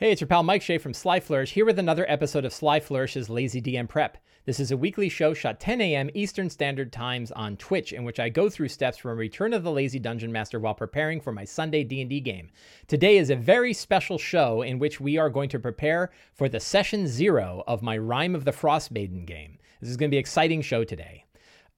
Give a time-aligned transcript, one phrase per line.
[0.00, 2.78] Hey, it's your pal Mike Shea from Sly Flourish here with another episode of Sly
[2.78, 4.16] Flourish's Lazy DM Prep.
[4.44, 6.08] This is a weekly show shot 10 a.m.
[6.14, 9.64] Eastern Standard Times on Twitch, in which I go through steps from a Return of
[9.64, 12.50] the Lazy Dungeon Master while preparing for my Sunday D&D game.
[12.86, 16.60] Today is a very special show in which we are going to prepare for the
[16.60, 19.58] session zero of my Rime of the Frost Maiden game.
[19.80, 21.24] This is going to be an exciting show today.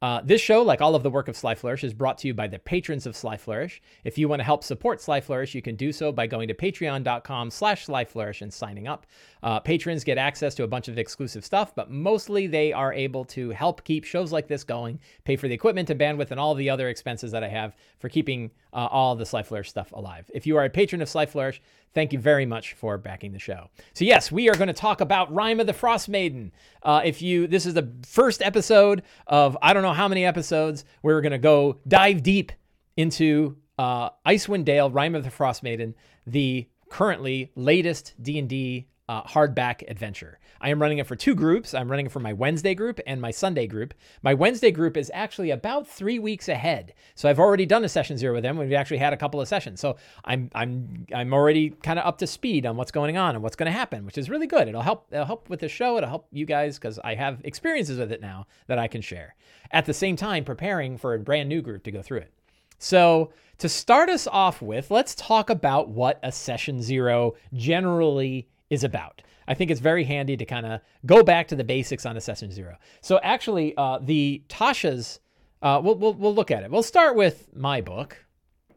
[0.03, 2.33] Uh, this show, like all of the work of Sly Flourish, is brought to you
[2.33, 3.83] by the patrons of Sly Flourish.
[4.03, 6.55] If you want to help support Sly Flourish, you can do so by going to
[6.55, 9.07] patreon.com slash Sly Flourish and signing up.
[9.43, 13.27] Uh, patrons get access to a bunch of exclusive stuff, but mostly they are able
[13.27, 16.55] to help keep shows like this going, pay for the equipment and bandwidth and all
[16.55, 20.31] the other expenses that I have for keeping uh, all the Sly Flourish stuff alive.
[20.33, 21.61] If you are a patron of Sly Flourish,
[21.95, 23.69] thank you very much for backing the show.
[23.95, 26.53] So yes, we are going to talk about Rime of the Frost Maiden.
[26.83, 30.85] Uh, if you, this is the first episode of I don't know how many episodes.
[31.03, 32.53] We're going to go dive deep
[32.97, 35.95] into uh, Icewind Dale, Rime of the Frost Maiden,
[36.27, 40.39] the currently latest D and D uh, hardback adventure.
[40.61, 41.73] I am running it for two groups.
[41.73, 43.95] I'm running it for my Wednesday group and my Sunday group.
[44.23, 48.19] My Wednesday group is actually about three weeks ahead, so I've already done a session
[48.19, 48.59] zero with them.
[48.59, 52.19] We've actually had a couple of sessions, so I'm I'm I'm already kind of up
[52.19, 54.69] to speed on what's going on and what's going to happen, which is really good.
[54.69, 55.97] It'll help it'll help with the show.
[55.97, 59.35] It'll help you guys because I have experiences with it now that I can share.
[59.71, 62.33] At the same time, preparing for a brand new group to go through it.
[62.79, 68.85] So, to start us off with, let's talk about what a session zero generally is
[68.85, 69.21] about.
[69.51, 72.21] I think it's very handy to kind of go back to the basics on a
[72.21, 72.77] session zero.
[73.01, 75.19] So actually, uh, the Tasha's,
[75.61, 76.71] uh, we'll, we'll, we'll look at it.
[76.71, 78.25] We'll start with my book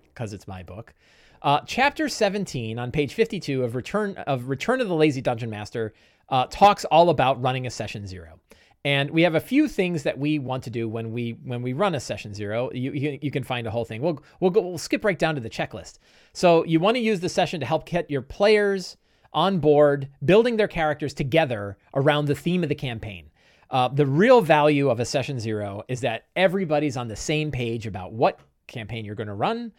[0.06, 0.96] because it's my book.
[1.44, 5.94] Uh, chapter 17 on page 52 of Return of Return of the Lazy Dungeon Master
[6.30, 8.40] uh, talks all about running a session zero.
[8.84, 11.74] And we have a few things that we want to do when we when we
[11.74, 12.72] run a session zero.
[12.74, 14.02] You, you, you can find a whole thing.
[14.02, 16.00] We'll we'll go we'll skip right down to the checklist.
[16.34, 18.98] So you want to use the session to help get your players
[19.34, 23.30] on board, building their characters together around the theme of the campaign.
[23.70, 27.88] Uh, the real value of a session zero is that everybody's on the same page
[27.88, 29.72] about what campaign you're going to run,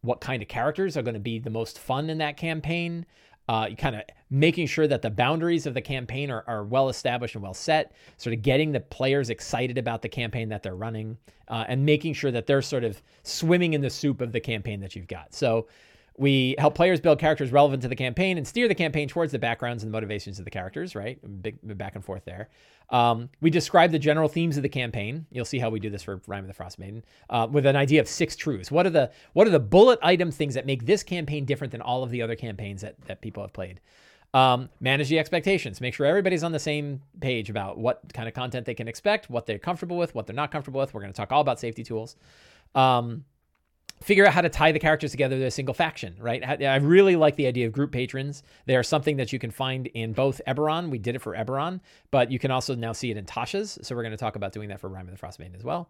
[0.00, 3.04] what kind of characters are going to be the most fun in that campaign.
[3.46, 4.00] Uh, kind of
[4.30, 7.92] making sure that the boundaries of the campaign are, are, well established and well set,
[8.16, 12.14] sort of getting the players excited about the campaign that they're running, uh, and making
[12.14, 15.34] sure that they're sort of swimming in the soup of the campaign that you've got.
[15.34, 15.66] So,
[16.16, 19.38] we help players build characters relevant to the campaign and steer the campaign towards the
[19.38, 21.18] backgrounds and motivations of the characters, right?
[21.42, 22.48] Big back and forth there.
[22.90, 25.26] Um, we describe the general themes of the campaign.
[25.32, 27.74] You'll see how we do this for Rime of the Frost Maiden uh, with an
[27.74, 28.70] idea of six truths.
[28.70, 31.80] What are the what are the bullet item things that make this campaign different than
[31.80, 33.80] all of the other campaigns that, that people have played?
[34.34, 35.80] Um, manage the expectations.
[35.80, 39.30] Make sure everybody's on the same page about what kind of content they can expect,
[39.30, 40.92] what they're comfortable with, what they're not comfortable with.
[40.92, 42.16] We're going to talk all about safety tools.
[42.74, 43.24] Um,
[44.04, 46.62] figure out how to tie the characters together to a single faction, right?
[46.62, 48.42] I really like the idea of group patrons.
[48.66, 50.90] They are something that you can find in both Eberron.
[50.90, 53.78] We did it for Eberron, but you can also now see it in Tasha's.
[53.80, 55.64] So we're going to talk about doing that for Rime of the Frost Maiden as
[55.64, 55.88] well.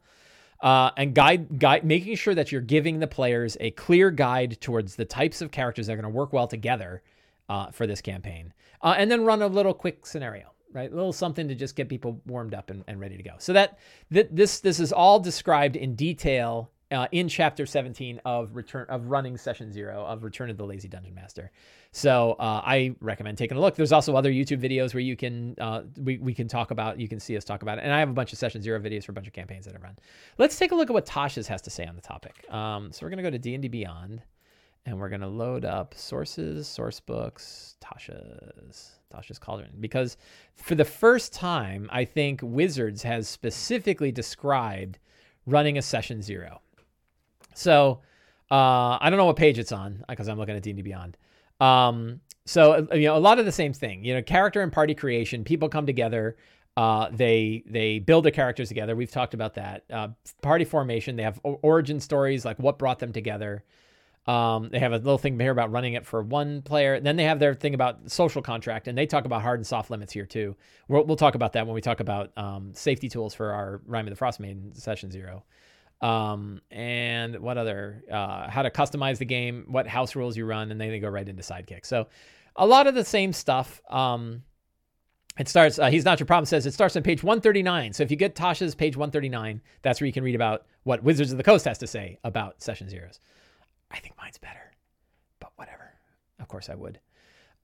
[0.61, 4.95] Uh, and guide, guide, making sure that you're giving the players a clear guide towards
[4.95, 7.03] the types of characters that are going to work well together
[7.49, 8.53] uh, for this campaign.
[8.81, 10.91] Uh, and then run a little quick scenario right?
[10.91, 13.35] A little something to just get people warmed up and, and ready to go.
[13.39, 13.79] So that
[14.13, 19.09] th- this this is all described in detail uh, in chapter 17 of return of
[19.09, 21.51] running session zero of return of the lazy dungeon master.
[21.93, 23.75] So uh, i recommend taking a look.
[23.75, 27.09] There's also other youtube videos where you can uh, we, we can talk about you
[27.09, 27.85] can see us talk about it.
[27.85, 29.75] And i have a bunch of session zero videos for a bunch of campaigns that
[29.75, 29.97] i've run.
[30.39, 32.51] Let's take a look at what tasha's has to say on the topic.
[32.53, 34.23] Um, so we're going to go to d&d beyond
[34.87, 39.73] and we're going to load up sources source books tasha's tasha's cauldron.
[39.81, 40.17] Because
[40.55, 44.99] for the first time i think wizards has specifically described
[45.47, 46.61] running a session zero
[47.55, 48.01] so
[48.51, 51.17] uh, I don't know what page it's on because I'm looking at D&D Beyond.
[51.61, 54.05] Um, so uh, you know, a lot of the same thing.
[54.05, 55.45] You know, character and party creation.
[55.45, 56.37] People come together.
[56.77, 58.97] Uh, they they build their characters together.
[58.97, 59.85] We've talked about that.
[59.91, 60.09] Uh,
[60.43, 61.17] party formation.
[61.17, 63.65] They have origin stories, like what brought them together.
[64.27, 66.95] Um, they have a little thing here about running it for one player.
[66.95, 69.67] And then they have their thing about social contract, and they talk about hard and
[69.67, 70.57] soft limits here too.
[70.89, 74.07] We'll, we'll talk about that when we talk about um, safety tools for our Rime
[74.07, 75.45] of the Frost Maiden session zero.
[76.01, 80.71] Um, and what other, uh, how to customize the game, what house rules you run,
[80.71, 81.87] and then they go right into sidekick.
[81.87, 82.09] So
[82.57, 83.81] a lot of the same stuff.
[83.89, 84.43] Um,
[85.39, 87.95] it starts, uh, He's Not Your Problem says it starts on page 139.
[87.95, 91.33] So if you get Tasha's page 139, that's where you can read about what Wizards
[91.33, 93.19] of the Coast has to say about Session Zeros.
[93.91, 94.73] I think mine's better,
[95.41, 95.93] but whatever.
[96.41, 96.99] Of course I would.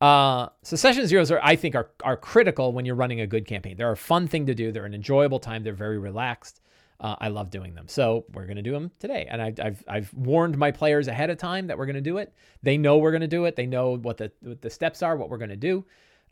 [0.01, 3.47] Uh, so session zeros are, I think, are are critical when you're running a good
[3.47, 3.77] campaign.
[3.77, 4.73] They're a fun thing to do.
[4.73, 5.63] They're an enjoyable time.
[5.63, 6.63] They're very relaxed.
[7.01, 7.89] Uh, I love doing them.
[7.89, 9.27] So we're going to do them today.
[9.31, 12.19] And I, have I've warned my players ahead of time that we're going to do
[12.19, 12.35] it.
[12.63, 13.57] They know we're going to do it.
[13.57, 15.85] They know what the, what the steps are, what we're going to do.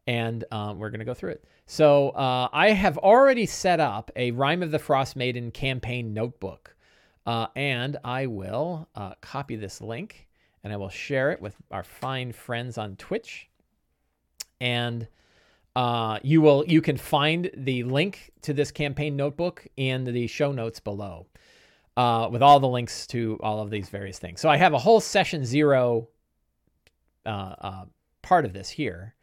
[0.06, 1.44] And um, we're going to go through it.
[1.66, 6.74] So uh, I have already set up a Rime of the Frost Maiden campaign notebook.
[7.26, 10.28] Uh, and I will uh, copy this link
[10.64, 13.48] and I will share it with our fine friends on Twitch.
[14.60, 15.08] And
[15.78, 20.50] uh, you will you can find the link to this campaign notebook in the show
[20.50, 21.28] notes below,
[21.96, 24.40] uh, with all the links to all of these various things.
[24.40, 26.08] So I have a whole session zero
[27.24, 27.84] uh, uh,
[28.22, 29.14] part of this here,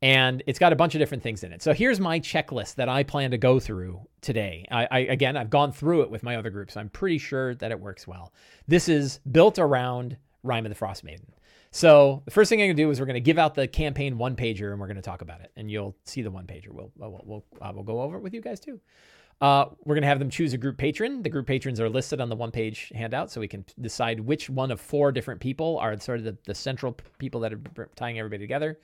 [0.00, 1.60] and it's got a bunch of different things in it.
[1.60, 4.64] So here's my checklist that I plan to go through today.
[4.70, 6.74] I, I again I've gone through it with my other groups.
[6.74, 8.32] I'm pretty sure that it works well.
[8.66, 11.26] This is built around Rime of the Frost Maiden.
[11.74, 14.36] So the first thing I'm gonna do is we're gonna give out the campaign one
[14.36, 16.68] pager and we're gonna talk about it, and you'll see the one pager.
[16.70, 18.78] We'll we'll we'll, uh, we'll go over it with you guys too.
[19.40, 21.22] Uh, we're gonna have them choose a group patron.
[21.22, 24.50] The group patrons are listed on the one page handout, so we can decide which
[24.50, 28.18] one of four different people are sort of the, the central people that are tying
[28.18, 28.78] everybody together.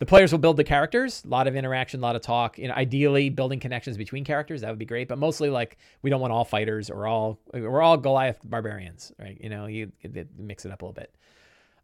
[0.00, 1.22] The players will build the characters.
[1.24, 2.58] A lot of interaction, a lot of talk.
[2.58, 5.06] You know, ideally building connections between characters that would be great.
[5.06, 9.38] But mostly, like we don't want all fighters or all we're all Goliath barbarians, right?
[9.40, 11.14] You know, you, you mix it up a little bit.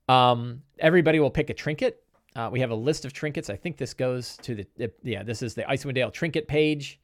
[0.08, 2.02] Um, everybody will pick a trinket.
[2.36, 3.50] Uh, we have a list of trinkets.
[3.50, 7.00] I think this goes to the, yeah, this is the Icewind Dale trinket page.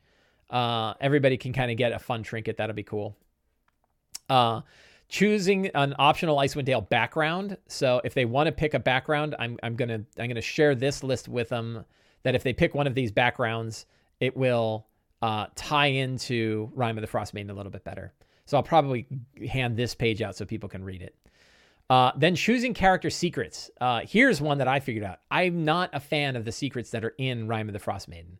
[0.50, 2.56] Uh, everybody can kind of get a fun trinket.
[2.56, 3.16] That'll be cool.
[4.28, 4.60] Uh,
[5.08, 7.56] choosing an optional Icewind Dale background.
[7.68, 11.02] So if they want to pick a background, I'm, I'm gonna I'm gonna share this
[11.02, 11.84] list with them.
[12.22, 13.86] That if they pick one of these backgrounds,
[14.20, 14.86] it will
[15.20, 18.12] uh, tie into Rime of the Frost Maiden a little bit better.
[18.46, 19.06] So I'll probably
[19.48, 21.14] hand this page out so people can read it.
[21.90, 23.70] Uh, then choosing character secrets.
[23.80, 25.18] Uh, here's one that I figured out.
[25.30, 28.38] I'm not a fan of the secrets that are in Rime of the Frost Maiden.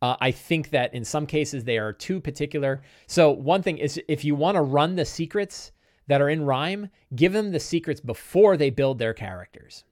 [0.00, 2.82] Uh, I think that in some cases they are too particular.
[3.06, 5.72] So one thing is if you want to run the secrets
[6.06, 9.84] that are in Rime, give them the secrets before they build their characters,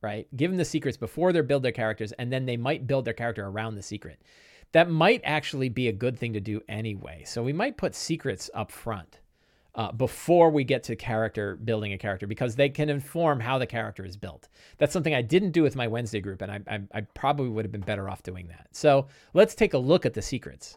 [0.00, 0.26] right?
[0.36, 3.14] Give them the secrets before they build their characters, and then they might build their
[3.14, 4.20] character around the secret.
[4.72, 7.22] That might actually be a good thing to do anyway.
[7.24, 9.20] So we might put secrets up front
[9.74, 13.66] uh, before we get to character building a character because they can inform how the
[13.66, 14.48] character is built.
[14.78, 17.64] That's something I didn't do with my Wednesday group, and I, I, I probably would
[17.64, 18.68] have been better off doing that.
[18.72, 20.76] So let's take a look at the secrets.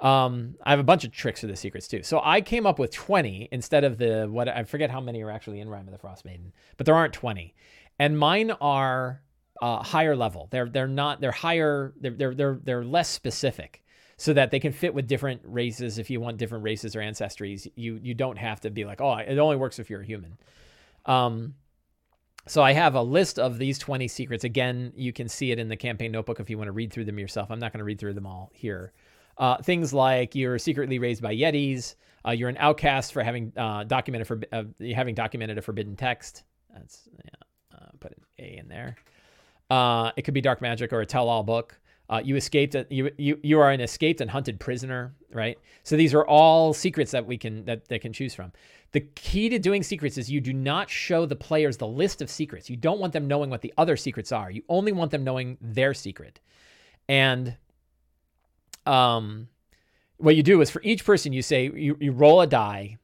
[0.00, 2.02] Um, I have a bunch of tricks for the secrets too.
[2.02, 5.30] So I came up with 20 instead of the what I forget how many are
[5.30, 7.54] actually in Rime of the Frost Maiden, but there aren't 20.
[8.00, 9.22] And mine are
[9.60, 10.48] uh, higher level.
[10.50, 11.92] They're they're not they're higher.
[12.00, 13.81] They're they're they're they're less specific
[14.22, 15.98] so that they can fit with different races.
[15.98, 19.16] If you want different races or ancestries, you you don't have to be like, oh,
[19.16, 20.38] it only works if you're a human.
[21.06, 21.54] Um,
[22.46, 24.44] so I have a list of these 20 secrets.
[24.44, 27.06] Again, you can see it in the campaign notebook if you want to read through
[27.06, 27.50] them yourself.
[27.50, 28.92] I'm not going to read through them all here.
[29.38, 31.96] Uh, things like you're secretly raised by yetis.
[32.24, 34.62] Uh, you're an outcast for having uh, documented for uh,
[34.94, 36.44] having documented a forbidden text.
[36.72, 38.94] That's yeah, uh, put an A in there.
[39.68, 41.80] Uh, it could be dark magic or a tell-all book.
[42.10, 42.76] Uh, you escaped.
[42.90, 45.58] You you you are an escaped and hunted prisoner, right?
[45.82, 48.52] So these are all secrets that we can that they can choose from.
[48.92, 52.28] The key to doing secrets is you do not show the players the list of
[52.30, 52.68] secrets.
[52.68, 54.50] You don't want them knowing what the other secrets are.
[54.50, 56.40] You only want them knowing their secret.
[57.08, 57.56] And
[58.84, 59.48] um,
[60.18, 62.98] what you do is for each person, you say you, you roll a die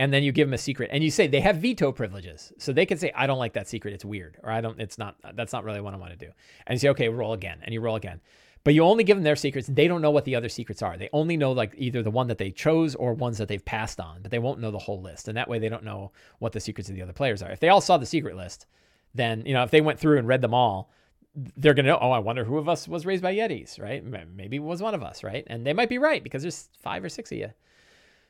[0.00, 2.72] and then you give them a secret and you say they have veto privileges so
[2.72, 5.14] they can say i don't like that secret it's weird or i don't it's not
[5.34, 6.32] that's not really what i want to do
[6.66, 8.20] and you say okay roll again and you roll again
[8.62, 9.68] but you only give them their secrets.
[9.68, 10.96] They don't know what the other secrets are.
[10.96, 13.98] They only know like either the one that they chose or ones that they've passed
[13.98, 15.28] on, but they won't know the whole list.
[15.28, 17.50] And that way they don't know what the secrets of the other players are.
[17.50, 18.66] If they all saw the secret list,
[19.14, 20.90] then, you know, if they went through and read them all,
[21.34, 24.04] they're going to know, oh, I wonder who of us was raised by Yetis, right?
[24.04, 25.44] Maybe it was one of us, right?
[25.46, 27.50] And they might be right because there's five or six of you.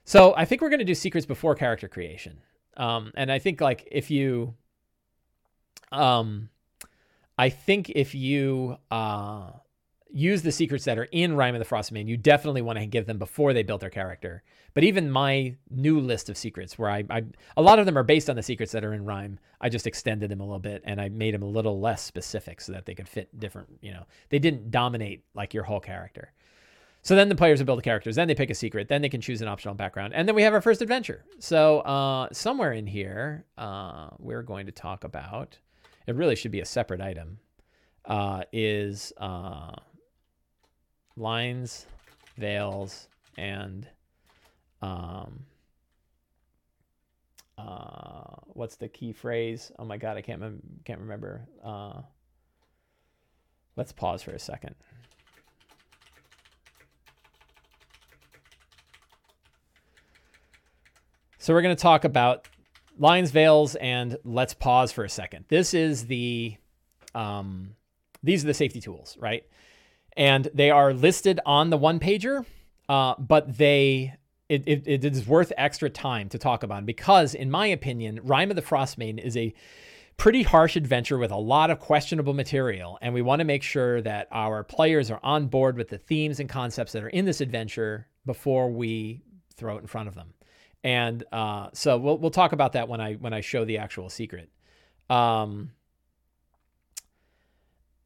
[0.05, 2.39] So I think we're going to do secrets before character creation.
[2.77, 4.55] Um, and I think like if you,
[5.93, 6.49] um,
[7.39, 9.51] I think if you, uh,
[10.13, 12.09] use the secrets that are in Rime of the Frost Maiden.
[12.09, 14.43] You definitely want to give them before they build their character.
[14.75, 17.25] But even my new list of secrets, where I, I,
[17.57, 19.87] a lot of them are based on the secrets that are in Rime, I just
[19.87, 22.87] extended them a little bit and I made them a little less specific so that
[22.87, 23.69] they could fit different.
[23.81, 26.33] You know, they didn't dominate like your whole character.
[27.03, 28.17] So then the players will build the characters.
[28.17, 28.89] Then they pick a secret.
[28.89, 30.13] Then they can choose an optional background.
[30.15, 31.25] And then we have our first adventure.
[31.39, 35.59] So uh, somewhere in here, uh, we're going to talk about.
[36.07, 37.39] It really should be a separate item.
[38.05, 39.77] Uh, is uh,
[41.17, 41.87] lines,
[42.37, 43.87] veils, and
[44.83, 45.45] um,
[47.59, 49.71] uh, what's the key phrase?
[49.79, 51.47] Oh my god, I can't mem- can't remember.
[51.63, 52.01] Uh,
[53.77, 54.75] let's pause for a second.
[61.43, 62.47] So we're going to talk about
[62.99, 65.47] lines, Veils and let's pause for a second.
[65.49, 66.55] This is the,
[67.15, 67.77] um,
[68.23, 69.45] these are the safety tools, right?
[70.19, 72.45] And they are listed on the one pager,
[72.91, 74.13] uh, but they,
[74.51, 78.51] it, it, it is worth extra time to talk about because, in my opinion, Rime
[78.51, 79.55] of the Frostmaiden is a
[80.19, 82.99] pretty harsh adventure with a lot of questionable material.
[83.01, 86.39] And we want to make sure that our players are on board with the themes
[86.39, 89.23] and concepts that are in this adventure before we
[89.57, 90.35] throw it in front of them.
[90.83, 94.09] And uh, so we'll we'll talk about that when I when I show the actual
[94.09, 94.51] secret.
[95.11, 95.73] Um,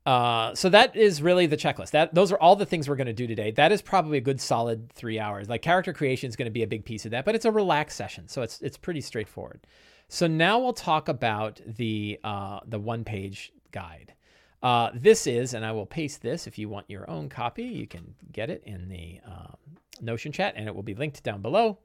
[0.07, 1.93] uh, so that is really the checklist.
[1.93, 3.53] That those are all the things we're going to do today.
[3.53, 5.49] That is probably a good solid three hours.
[5.49, 7.53] Like character creation is going to be a big piece of that, but it's a
[7.53, 9.67] relaxed session, so it's it's pretty straightforward.
[10.09, 14.15] So now we'll talk about the uh, the one page guide.
[14.63, 17.65] Uh, this is, and I will paste this if you want your own copy.
[17.65, 19.57] You can get it in the um,
[20.01, 21.79] Notion chat, and it will be linked down below.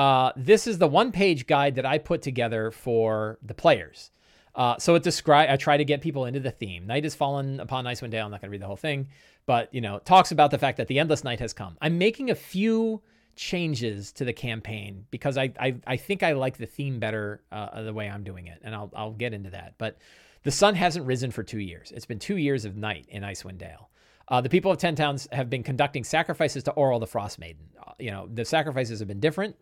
[0.00, 4.10] Uh, this is the one page guide that I put together for the players.
[4.54, 6.86] Uh, so it describe I try to get people into the theme.
[6.86, 8.24] Night has fallen upon Icewind Dale.
[8.24, 9.08] I'm not going to read the whole thing,
[9.44, 11.76] but you know, it talks about the fact that the endless night has come.
[11.82, 13.02] I'm making a few
[13.36, 17.82] changes to the campaign because I I, I think I like the theme better uh,
[17.82, 19.74] the way I'm doing it, and I'll I'll get into that.
[19.76, 19.98] But
[20.44, 21.92] the sun hasn't risen for two years.
[21.94, 23.90] It's been two years of night in Icewind Dale.
[24.28, 27.66] Uh, the people of Ten Towns have been conducting sacrifices to Auril the Frostmaiden.
[27.86, 29.56] Uh, you know, the sacrifices have been different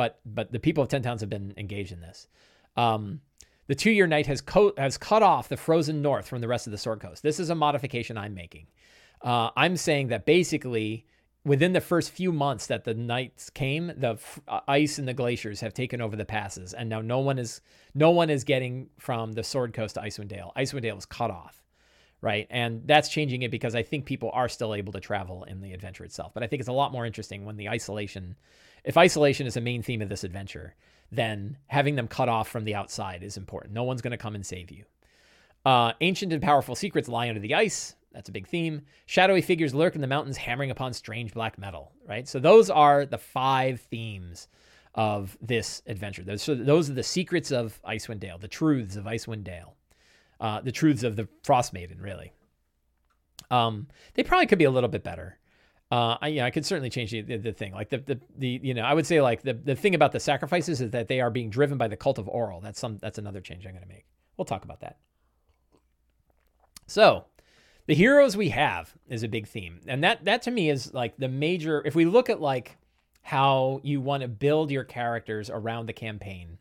[0.00, 2.26] but but the people of Ten Towns have been engaged in this.
[2.74, 3.20] Um,
[3.66, 6.66] the two year night has, co- has cut off the frozen north from the rest
[6.66, 7.22] of the Sword Coast.
[7.22, 8.68] This is a modification I'm making.
[9.20, 11.04] Uh, I'm saying that basically
[11.44, 15.12] within the first few months that the nights came, the f- uh, ice and the
[15.12, 17.60] glaciers have taken over the passes, and now no one is
[17.94, 20.50] no one is getting from the Sword Coast to Icewind Dale.
[20.56, 21.62] Icewind Dale is cut off,
[22.22, 22.46] right?
[22.48, 25.74] And that's changing it because I think people are still able to travel in the
[25.74, 26.32] adventure itself.
[26.32, 28.36] But I think it's a lot more interesting when the isolation
[28.84, 30.74] if isolation is a main theme of this adventure,
[31.12, 33.74] then having them cut off from the outside is important.
[33.74, 34.84] No one's going to come and save you.
[35.64, 37.94] Uh, ancient and powerful secrets lie under the ice.
[38.12, 38.82] That's a big theme.
[39.06, 41.92] Shadowy figures lurk in the mountains, hammering upon strange black metal.
[42.06, 42.26] Right.
[42.26, 44.48] So those are the five themes
[44.94, 46.22] of this adventure.
[46.24, 49.74] Those, so those are the secrets of Icewind Dale, the truths of Icewind Dale,
[50.40, 52.32] uh, the truths of the Frost Maiden, really.
[53.50, 55.38] Um, they probably could be a little bit better.
[55.90, 57.72] Uh, I, know, I could certainly change the, the, the, thing.
[57.72, 60.20] Like the, the, the, you know, I would say like the, the thing about the
[60.20, 62.62] sacrifices is that they are being driven by the cult of Auril.
[62.62, 64.04] That's some, that's another change I'm going to make.
[64.36, 64.98] We'll talk about that.
[66.86, 67.24] So
[67.86, 69.80] the heroes we have is a big theme.
[69.88, 72.76] And that, that to me is like the major, if we look at like
[73.22, 76.58] how you want to build your characters around the campaign,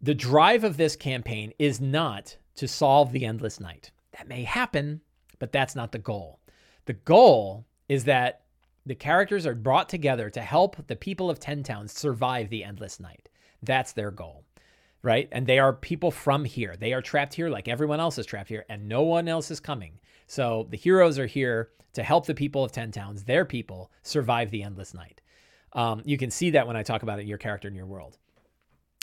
[0.00, 3.90] the drive of this campaign is not to solve the endless night.
[4.12, 5.00] That may happen,
[5.40, 6.38] but that's not the goal.
[6.86, 8.42] The goal is that
[8.84, 13.00] the characters are brought together to help the people of Ten Towns survive the endless
[13.00, 13.28] night.
[13.62, 14.44] That's their goal,
[15.02, 15.28] right?
[15.32, 16.76] And they are people from here.
[16.76, 19.58] They are trapped here like everyone else is trapped here, and no one else is
[19.58, 19.98] coming.
[20.28, 24.50] So the heroes are here to help the people of Ten Towns, their people, survive
[24.50, 25.20] the endless night.
[25.72, 28.18] Um, you can see that when I talk about it, your character in your world.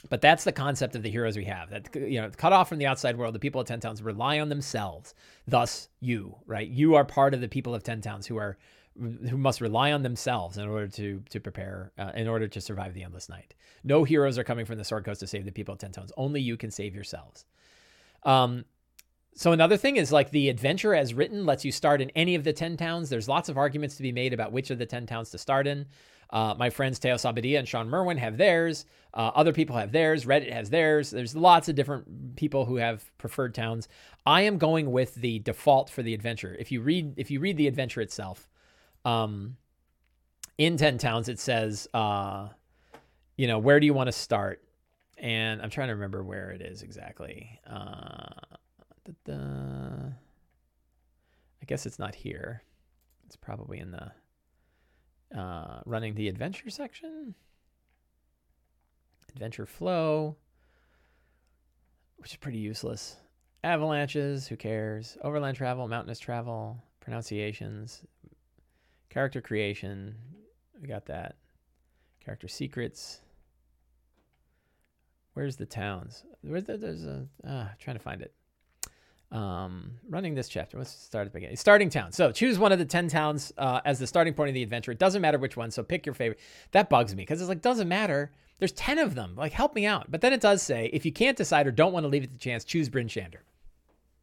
[0.09, 1.69] But that's the concept of the heroes we have.
[1.69, 4.39] That you know, cut off from the outside world, the people of Ten Towns rely
[4.39, 5.13] on themselves.
[5.47, 6.67] Thus, you, right?
[6.67, 8.57] You are part of the people of Ten Towns who are
[8.99, 12.93] who must rely on themselves in order to to prepare uh, in order to survive
[12.93, 13.55] the endless night.
[13.83, 16.11] No heroes are coming from the Sword Coast to save the people of Ten Towns.
[16.17, 17.45] Only you can save yourselves.
[18.23, 18.65] Um,
[19.35, 22.43] so another thing is like the adventure as written lets you start in any of
[22.43, 23.09] the 10 towns.
[23.09, 25.65] There's lots of arguments to be made about which of the 10 towns to start
[25.65, 25.87] in.
[26.33, 28.85] Uh, my friends Teos Abadia and Shawn Merwin have theirs.
[29.13, 30.25] Uh, other people have theirs.
[30.25, 31.11] Reddit has theirs.
[31.11, 33.87] There's lots of different people who have preferred towns.
[34.25, 36.55] I am going with the default for the adventure.
[36.59, 38.49] If you read if you read the adventure itself,
[39.05, 39.57] um,
[40.57, 42.47] in ten towns it says, uh,
[43.37, 44.63] you know, where do you want to start?
[45.19, 47.59] And I'm trying to remember where it is exactly.
[47.69, 48.25] Uh,
[49.29, 50.15] I
[51.67, 52.63] guess it's not here.
[53.27, 54.11] It's probably in the
[55.35, 57.35] uh, running the adventure section.
[59.33, 60.37] Adventure flow,
[62.17, 63.17] which is pretty useless.
[63.63, 65.17] Avalanches, who cares?
[65.23, 68.03] Overland travel, mountainous travel, pronunciations,
[69.09, 70.15] character creation.
[70.81, 71.37] We got that.
[72.23, 73.21] Character secrets.
[75.33, 76.25] Where's the towns?
[76.41, 78.33] Where's the, there's a ah, trying to find it.
[79.33, 80.77] Um, running this chapter.
[80.77, 81.55] Let's start at the beginning.
[81.55, 82.11] Starting town.
[82.11, 84.91] So choose one of the 10 towns uh, as the starting point of the adventure.
[84.91, 85.71] It doesn't matter which one.
[85.71, 86.39] So pick your favorite.
[86.71, 88.31] That bugs me because it's like, doesn't matter.
[88.59, 89.33] There's 10 of them.
[89.35, 90.11] Like, help me out.
[90.11, 92.31] But then it does say, if you can't decide or don't want to leave it
[92.31, 93.39] to chance, choose Bryn Shander.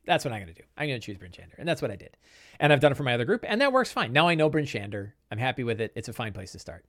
[0.06, 0.66] That's what I'm going to do.
[0.76, 1.58] I'm going to choose Bryn Shander.
[1.58, 2.16] And that's what I did.
[2.60, 3.44] And I've done it for my other group.
[3.46, 4.12] And that works fine.
[4.12, 5.12] Now I know Bryn Shander.
[5.32, 5.90] I'm happy with it.
[5.96, 6.84] It's a fine place to start.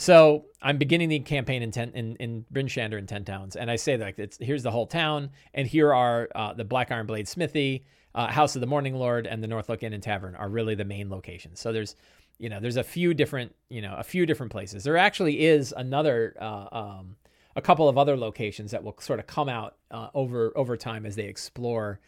[0.00, 3.96] So I'm beginning the campaign in ten, in, in in ten towns, and I say
[3.96, 7.84] that it's here's the whole town, and here are uh, the Black Iron Blade Smithy,
[8.14, 10.84] uh, House of the Morning Lord, and the Northlook Inn and Tavern are really the
[10.84, 11.58] main locations.
[11.58, 11.96] So there's
[12.38, 14.84] you know there's a few different you know a few different places.
[14.84, 17.16] There actually is another uh, um,
[17.56, 21.06] a couple of other locations that will sort of come out uh, over over time
[21.06, 21.98] as they explore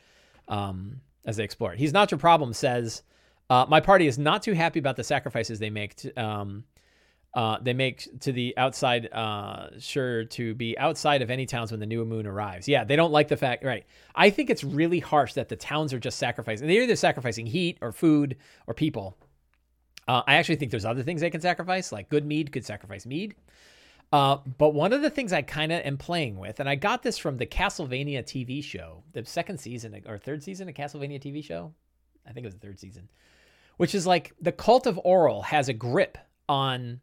[0.46, 1.80] um, as they explore it.
[1.80, 3.02] He's not your problem says.
[3.50, 5.96] Uh, my party is not too happy about the sacrifices they make.
[5.96, 6.62] To, um,
[7.32, 11.78] uh, they make to the outside, uh, sure to be outside of any towns when
[11.78, 12.66] the new moon arrives.
[12.66, 13.86] Yeah, they don't like the fact, right?
[14.14, 16.66] I think it's really harsh that the towns are just sacrificing.
[16.66, 19.16] They're either sacrificing heat or food or people.
[20.08, 23.06] Uh, I actually think there's other things they can sacrifice, like good mead could sacrifice
[23.06, 23.36] mead.
[24.12, 27.04] Uh, but one of the things I kind of am playing with, and I got
[27.04, 31.44] this from the Castlevania TV show, the second season or third season of Castlevania TV
[31.44, 31.72] show.
[32.26, 33.08] I think it was the third season,
[33.76, 36.18] which is like the cult of Auril has a grip
[36.48, 37.00] on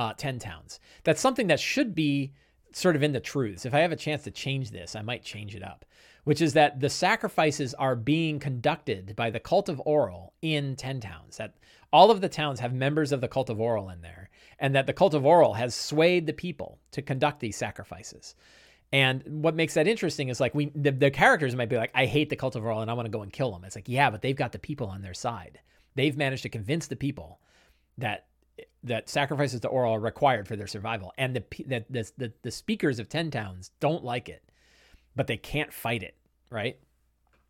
[0.00, 0.80] uh, 10 towns.
[1.04, 2.32] That's something that should be
[2.72, 3.66] sort of in the truths.
[3.66, 5.84] If I have a chance to change this, I might change it up,
[6.24, 11.00] which is that the sacrifices are being conducted by the cult of Auril in 10
[11.00, 11.36] towns.
[11.36, 11.54] That
[11.92, 14.86] all of the towns have members of the cult of Auril in there, and that
[14.86, 18.34] the cult of Auril has swayed the people to conduct these sacrifices.
[18.92, 22.06] And what makes that interesting is like we the, the characters might be like, I
[22.06, 23.64] hate the cult of Auril and I want to go and kill them.
[23.64, 25.60] It's like, yeah, but they've got the people on their side.
[25.94, 27.40] They've managed to convince the people
[27.98, 28.28] that
[28.82, 32.98] that sacrifices to Auril are required for their survival, and the the, the the speakers
[32.98, 34.42] of ten towns don't like it,
[35.14, 36.16] but they can't fight it,
[36.50, 36.78] right?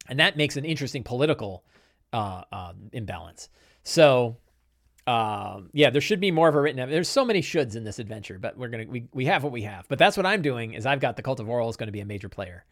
[0.08, 1.64] And that makes an interesting political
[2.12, 3.48] uh, uh, imbalance.
[3.82, 4.38] So,
[5.06, 6.88] um, yeah, there should be more of a written.
[6.90, 9.62] There's so many shoulds in this adventure, but we're gonna we we have what we
[9.62, 9.86] have.
[9.88, 10.74] But that's what I'm doing.
[10.74, 12.64] Is I've got the Cult of Auril is going to be a major player,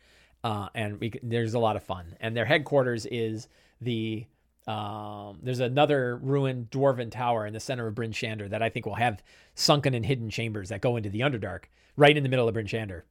[0.43, 2.17] uh, and we there's a lot of fun.
[2.21, 3.49] And their headquarters is
[3.81, 4.27] the
[4.69, 8.85] um, there's another ruined dwarven tower in the center of Bryn Shander that I think
[8.85, 9.23] will have
[9.55, 11.65] sunken and hidden chambers that go into the Underdark
[11.97, 13.03] right in the middle of Bryn Shander.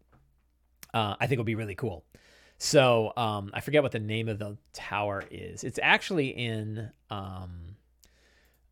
[0.93, 2.05] Uh, I think will be really cool.
[2.59, 5.63] So um, I forget what the name of the tower is.
[5.63, 7.75] It's actually in um,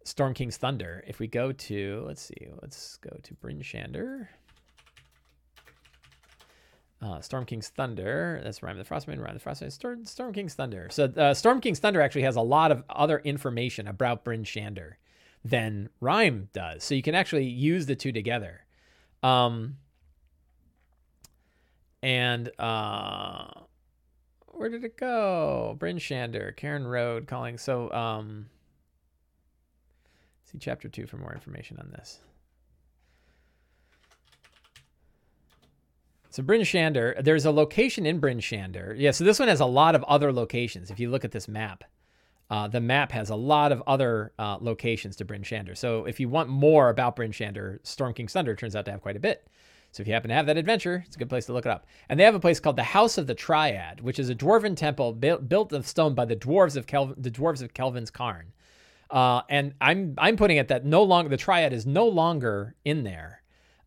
[0.03, 1.03] Storm King's Thunder.
[1.07, 4.27] If we go to, let's see, let's go to Bryn Shander.
[7.01, 8.41] Uh, Storm King's Thunder.
[8.43, 9.19] That's Rime of the Frostman.
[9.19, 9.71] Rime of the Frostman.
[9.71, 10.87] Storm, Storm King's Thunder.
[10.89, 14.93] So uh, Storm King's Thunder actually has a lot of other information about Bryn Shander
[15.43, 16.83] than Rime does.
[16.83, 18.65] So you can actually use the two together.
[19.21, 19.77] Um,
[22.01, 23.47] and uh,
[24.47, 25.75] where did it go?
[25.77, 27.57] Bryn Shander, Karen Road calling.
[27.57, 28.47] So um,
[30.45, 32.19] see chapter two for more information on this.
[36.35, 38.93] So Bryn Shander, there's a location in Bryn Shander.
[38.97, 40.91] Yeah, so this one has a lot of other locations.
[40.91, 41.85] If you look at this map,
[42.49, 45.77] uh, the map has a lot of other uh, locations to Bryn Shander.
[45.77, 48.99] So if you want more about Bryn Shander, Storm King Thunder turns out to have
[48.99, 49.47] quite a bit.
[49.93, 51.71] So if you happen to have that adventure, it's a good place to look it
[51.71, 51.87] up.
[52.09, 54.75] And they have a place called the House of the Triad, which is a dwarven
[54.75, 58.51] temple built, built of stone by the dwarves of the dwarves of Kelvin's Cairn.
[59.09, 63.05] Uh, and I'm I'm putting it that no longer the Triad is no longer in
[63.05, 63.41] there.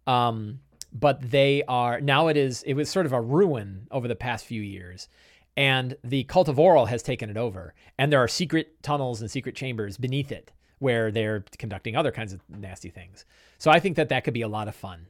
[0.06, 0.61] Um,
[0.92, 4.46] but they are now it is it was sort of a ruin over the past
[4.46, 5.09] few years
[5.57, 9.31] and the cult of Auril has taken it over and there are secret tunnels and
[9.31, 13.24] secret chambers beneath it where they're conducting other kinds of nasty things
[13.59, 15.07] so i think that that could be a lot of fun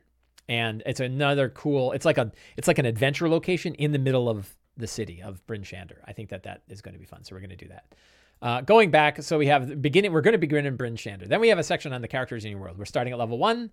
[0.48, 4.28] and it's another cool it's like a it's like an adventure location in the middle
[4.28, 5.98] of the city of Bryn Shander.
[6.06, 7.24] I think that that is going to be fun.
[7.24, 7.94] So we're going to do that.
[8.40, 10.12] Uh, going back, so we have beginning.
[10.12, 11.28] We're going to begin in Bryn Shander.
[11.28, 12.78] Then we have a section on the characters in your world.
[12.78, 13.70] We're starting at level one.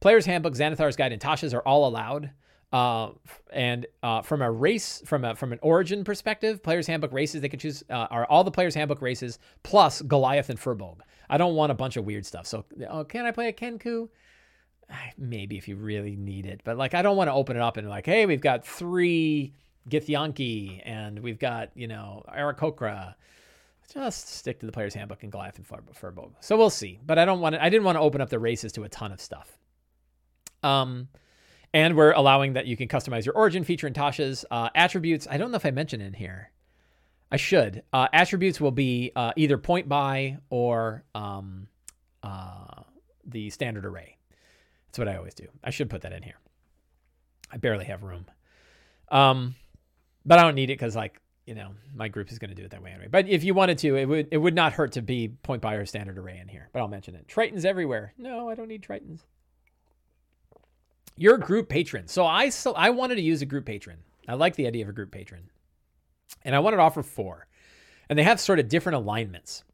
[0.00, 2.30] Player's Handbook, Xanathar's Guide, and Tasha's are all allowed.
[2.72, 3.10] Uh,
[3.52, 7.48] and uh, from a race, from a from an origin perspective, Player's Handbook races they
[7.48, 10.98] can choose uh, are all the Player's Handbook races plus Goliath and Firbolg.
[11.30, 12.46] I don't want a bunch of weird stuff.
[12.46, 14.08] So, oh, can I play a Kenku?
[15.16, 17.76] Maybe if you really need it, but like I don't want to open it up
[17.76, 19.54] and like, hey, we've got three
[19.88, 23.14] Githyanki and we've got you know Aarakocra
[23.92, 26.32] just stick to the player's handbook and Goliath and Firbolg.
[26.40, 26.98] So we'll see.
[27.04, 28.88] But I don't want to, I didn't want to open up the races to a
[28.88, 29.58] ton of stuff.
[30.62, 31.08] Um,
[31.72, 35.26] and we're allowing that you can customize your origin feature in Tasha's uh, attributes.
[35.30, 36.50] I don't know if I mentioned in here.
[37.30, 37.82] I should.
[37.92, 41.68] Uh, attributes will be uh, either point buy or um,
[42.22, 42.82] uh,
[43.24, 44.16] the standard array.
[44.86, 45.48] That's what I always do.
[45.62, 46.38] I should put that in here.
[47.50, 48.26] I barely have room.
[49.10, 49.54] Um,
[50.24, 52.64] but I don't need it because like you know my group is going to do
[52.64, 53.08] it that way anyway.
[53.10, 55.74] But if you wanted to, it would it would not hurt to be point buy
[55.74, 56.68] or standard array in here.
[56.72, 57.28] But I'll mention it.
[57.28, 58.14] Tritons everywhere.
[58.18, 59.20] No, I don't need Tritons.
[61.16, 62.08] You're a group patron.
[62.08, 63.98] So I so I wanted to use a group patron.
[64.28, 65.50] I like the idea of a group patron.
[66.42, 67.46] And I wanted to offer four.
[68.08, 69.64] And they have sort of different alignments.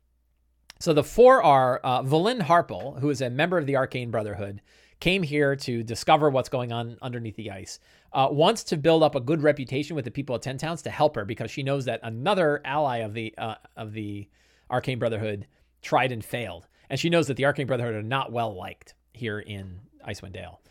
[0.79, 4.61] So the four are uh, Vellynne Harpell, who is a member of the Arcane Brotherhood,
[5.01, 7.79] came here to discover what's going on underneath the ice.
[8.13, 10.91] Uh, wants to build up a good reputation with the people of Ten Towns to
[10.91, 14.29] help her because she knows that another ally of the uh, of the
[14.71, 15.47] Arcane Brotherhood
[15.83, 19.41] tried and failed, and she knows that the Arcane Brotherhood are not well liked here
[19.41, 20.62] in Icewind Dale.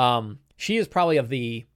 [0.00, 1.66] Um, she is probably of the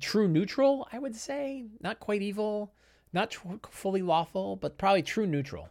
[0.00, 2.74] true neutral, I would say, not quite evil,
[3.12, 5.68] not tr- fully lawful, but probably true neutral.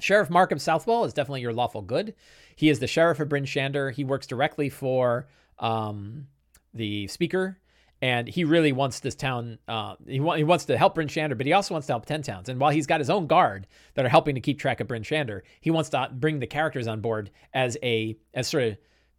[0.00, 2.14] Sheriff Markham Southwell is definitely your lawful good.
[2.56, 3.92] He is the sheriff of Bryn Shander.
[3.92, 5.28] He works directly for
[5.60, 6.26] um,
[6.74, 7.58] the speaker,
[8.02, 9.58] and he really wants this town.
[9.68, 12.06] Uh, he, wa- he wants to help Bryn Shander, but he also wants to help
[12.06, 12.48] Ten Towns.
[12.48, 15.02] And while he's got his own guard that are helping to keep track of Bryn
[15.02, 18.78] Shander, he wants to bring the characters on board as a as sort of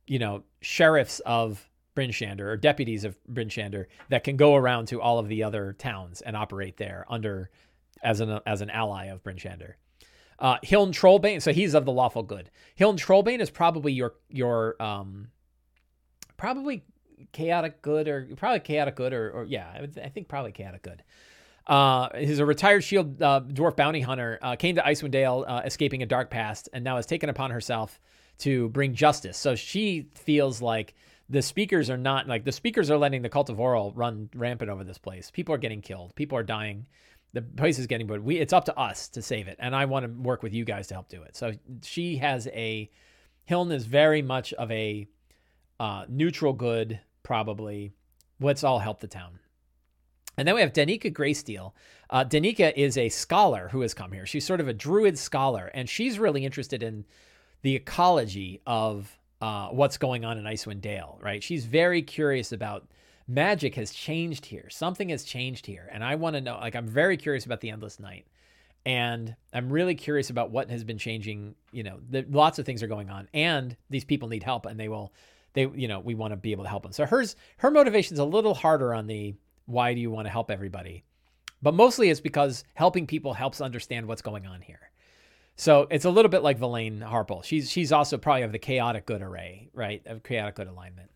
[0.09, 4.87] you know sheriffs of Bryn Shander or deputies of Bryn Shander that can go around
[4.87, 7.49] to all of the other towns and operate there under
[8.03, 9.73] as an as an ally of Bryn Shander.
[10.39, 12.49] Uh, Hlin Trollbane, so he's of the lawful good.
[12.79, 15.27] Hlin Trollbane is probably your your um,
[16.37, 16.83] probably
[17.31, 21.03] chaotic good or probably chaotic good or, or yeah, I, I think probably chaotic good.
[21.67, 24.39] Uh, he's a retired shield uh, dwarf bounty hunter.
[24.41, 27.51] Uh, came to Icewind Dale, uh, escaping a dark past, and now has taken upon
[27.51, 27.99] herself
[28.39, 29.37] to bring justice.
[29.37, 30.95] So she feels like
[31.29, 34.69] the speakers are not like the speakers are letting the cult of Auril run rampant
[34.69, 35.31] over this place.
[35.31, 36.15] People are getting killed.
[36.15, 36.85] People are dying
[37.33, 39.85] the place is getting but we it's up to us to save it and i
[39.85, 42.89] want to work with you guys to help do it so she has a
[43.49, 45.07] hlin is very much of a
[45.79, 47.91] uh, neutral good probably
[48.39, 49.39] let's all help the town
[50.37, 51.71] and then we have danica greysteel
[52.09, 55.71] uh, danica is a scholar who has come here she's sort of a druid scholar
[55.73, 57.05] and she's really interested in
[57.61, 62.87] the ecology of uh, what's going on in icewind dale right she's very curious about
[63.29, 64.67] magic has changed here.
[64.69, 65.87] Something has changed here.
[65.91, 68.25] And I want to know, like, I'm very curious about the Endless Night.
[68.85, 71.53] And I'm really curious about what has been changing.
[71.71, 74.79] You know, the, lots of things are going on, and these people need help, and
[74.79, 75.13] they will,
[75.53, 76.91] they, you know, we want to be able to help them.
[76.91, 80.31] So hers, her motivation is a little harder on the why do you want to
[80.31, 81.03] help everybody,
[81.61, 84.89] but mostly it's because helping people helps understand what's going on here.
[85.59, 87.43] So it's a little bit like Vellynne Harpell.
[87.43, 90.01] She's she's also probably of the chaotic good array, right?
[90.07, 91.11] Of chaotic good alignment.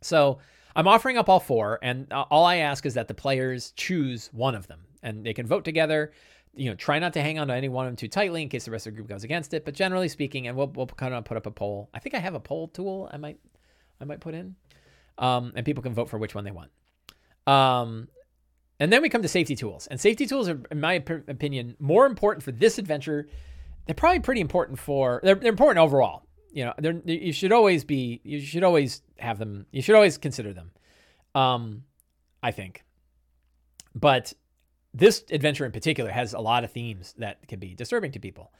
[0.00, 0.38] So
[0.74, 4.30] I'm offering up all four, and uh, all I ask is that the players choose
[4.32, 6.12] one of them, and they can vote together.
[6.54, 8.48] You know, try not to hang on to any one of them too tightly in
[8.48, 9.66] case the rest of the group goes against it.
[9.66, 11.90] But generally speaking, and we'll we'll kind of put up a poll.
[11.92, 13.10] I think I have a poll tool.
[13.12, 13.38] I might
[14.00, 14.56] I might put in,
[15.18, 16.70] um, and people can vote for which one they want.
[17.46, 18.08] Um,
[18.80, 22.06] and then we come to safety tools, and safety tools are, in my opinion, more
[22.06, 23.28] important for this adventure.
[23.86, 27.84] They're probably pretty important for they're, they're important overall you know, they're, you should always
[27.84, 30.70] be, you should always have them, you should always consider them.
[31.34, 31.84] Um,
[32.42, 32.84] I think.
[33.94, 34.34] But
[34.92, 38.52] this adventure in particular has a lot of themes that can be disturbing to people.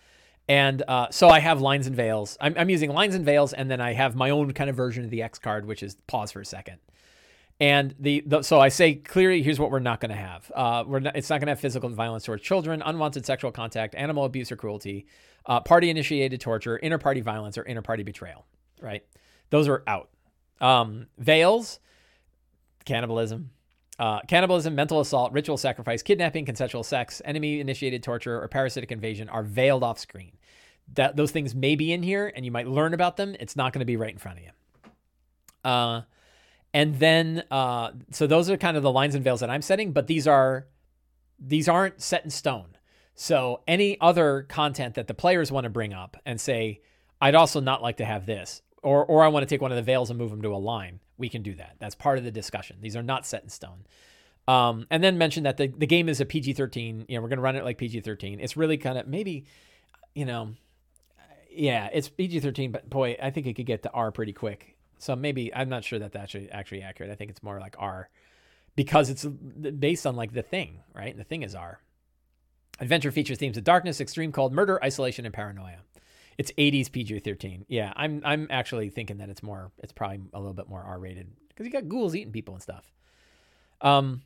[0.48, 2.38] And uh, so I have lines and veils.
[2.40, 5.04] I'm, I'm, using lines and veils, and then I have my own kind of version
[5.04, 6.78] of the X card, which is pause for a second.
[7.62, 10.50] And the, the so I say clearly, here's what we're not going to have.
[10.52, 13.94] Uh, we're not, it's not going to have physical violence towards children, unwanted sexual contact,
[13.94, 15.06] animal abuse or cruelty,
[15.46, 18.46] uh, party initiated torture, inter party violence, or inter party betrayal.
[18.80, 19.04] Right?
[19.50, 20.10] Those are out.
[20.60, 21.78] Um, veils,
[22.84, 23.50] cannibalism,
[23.96, 29.28] uh, cannibalism, mental assault, ritual sacrifice, kidnapping, consensual sex, enemy initiated torture, or parasitic invasion
[29.28, 30.32] are veiled off screen.
[30.94, 33.36] That those things may be in here, and you might learn about them.
[33.38, 34.50] It's not going to be right in front of you.
[35.62, 36.02] Uh,
[36.74, 39.92] and then uh, so those are kind of the lines and veils that I'm setting,
[39.92, 40.66] but these are
[41.38, 42.76] these aren't set in stone.
[43.14, 46.80] So any other content that the players want to bring up and say,
[47.20, 49.76] I'd also not like to have this, or or I want to take one of
[49.76, 51.76] the veils and move them to a line, we can do that.
[51.78, 52.78] That's part of the discussion.
[52.80, 53.84] These are not set in stone.
[54.48, 57.06] Um, and then mention that the, the game is a PG 13.
[57.08, 58.40] You know, we're going to run it like PG 13.
[58.40, 59.44] It's really kind of maybe,
[60.14, 60.54] you know,
[61.50, 64.71] yeah, it's PG 13, but boy, I think it could get to R pretty quick.
[65.02, 67.10] So maybe I'm not sure that that's actually, accurate.
[67.10, 68.08] I think it's more like R
[68.76, 71.10] because it's based on like the thing, right?
[71.10, 71.80] And the thing is R.
[72.78, 75.78] Adventure features themes of darkness, extreme cold, murder, isolation, and paranoia.
[76.38, 77.64] It's 80s PG-13.
[77.66, 79.72] Yeah, I'm I'm actually thinking that it's more.
[79.82, 82.92] It's probably a little bit more R-rated because you got ghouls eating people and stuff.
[83.80, 84.22] Um,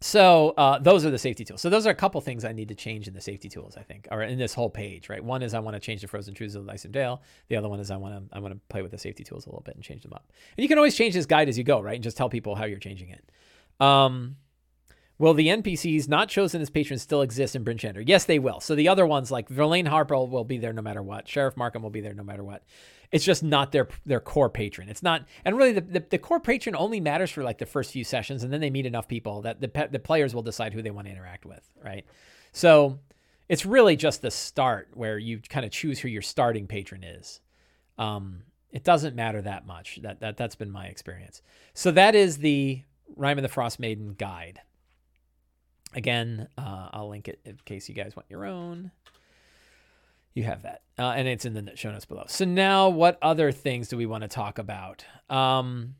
[0.00, 1.60] so uh, those are the safety tools.
[1.60, 3.76] So those are a couple things I need to change in the safety tools.
[3.76, 5.22] I think, or in this whole page, right?
[5.22, 7.22] One is I want to change the frozen truths of Icewind Dale.
[7.48, 9.46] The other one is I want to I want to play with the safety tools
[9.46, 10.30] a little bit and change them up.
[10.56, 11.94] And you can always change this guide as you go, right?
[11.94, 13.30] And just tell people how you're changing it.
[13.84, 14.36] Um,
[15.20, 18.02] Will the NPCs not chosen as patrons still exist in Bryn Shander?
[18.06, 18.58] Yes, they will.
[18.58, 21.28] So the other ones, like Vellynne Harpell, will be there no matter what.
[21.28, 22.64] Sheriff Markham will be there no matter what.
[23.12, 24.88] It's just not their their core patron.
[24.88, 27.92] It's not, and really the, the, the core patron only matters for like the first
[27.92, 30.82] few sessions, and then they meet enough people that the the players will decide who
[30.82, 32.04] they want to interact with, right?
[32.52, 33.00] So
[33.48, 37.40] it's really just the start where you kind of choose who your starting patron is.
[37.98, 39.98] Um, it doesn't matter that much.
[40.02, 41.42] That that that's been my experience.
[41.74, 42.82] So that is the
[43.16, 44.60] Rime of the Frost Maiden guide.
[45.94, 48.92] Again, uh, I'll link it in case you guys want your own.
[50.34, 52.24] You have that, uh, and it's in the show notes below.
[52.28, 55.04] So now, what other things do we want to talk about?
[55.28, 55.96] Um,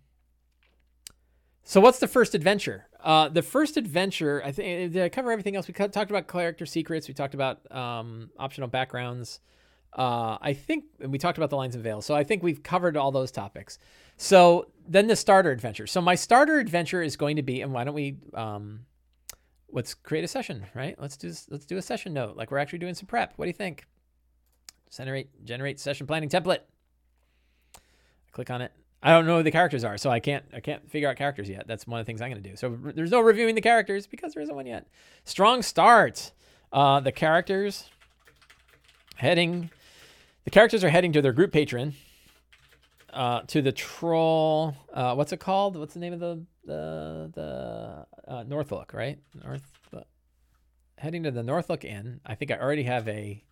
[1.65, 2.87] so what's the first adventure?
[3.03, 5.67] Uh, the first adventure, I think, did I cover everything else?
[5.69, 7.09] We talked about character secrets.
[7.09, 9.41] We talked about um, optional backgrounds.
[9.93, 12.07] Uh, I think and we talked about the lines and veils.
[12.07, 13.79] So I think we've covered all those topics.
[14.17, 15.87] So then the starter adventure.
[15.87, 18.81] So my starter adventure is going to be, and why don't we, um,
[19.71, 20.95] let's create a session, right?
[21.01, 23.33] Let's do let's do a session note, like we're actually doing some prep.
[23.37, 23.87] What do you think?
[24.95, 26.61] Generate generate session planning template.
[28.33, 28.73] Click on it.
[29.03, 31.49] I don't know who the characters are, so I can't I can't figure out characters
[31.49, 31.67] yet.
[31.67, 32.57] That's one of the things I'm going to do.
[32.57, 34.87] So there's no reviewing the characters because there isn't one yet.
[35.25, 36.33] Strong start.
[36.73, 37.91] Uh, the characters
[39.17, 39.71] heading
[40.45, 41.95] the characters are heading to their group patron,
[43.13, 44.75] uh, to the troll.
[44.93, 45.77] Uh, what's it called?
[45.77, 48.93] What's the name of the the the uh, Northlook?
[48.93, 49.63] Right, North.
[50.99, 52.21] Heading to the Northlook Inn.
[52.27, 53.43] I think I already have a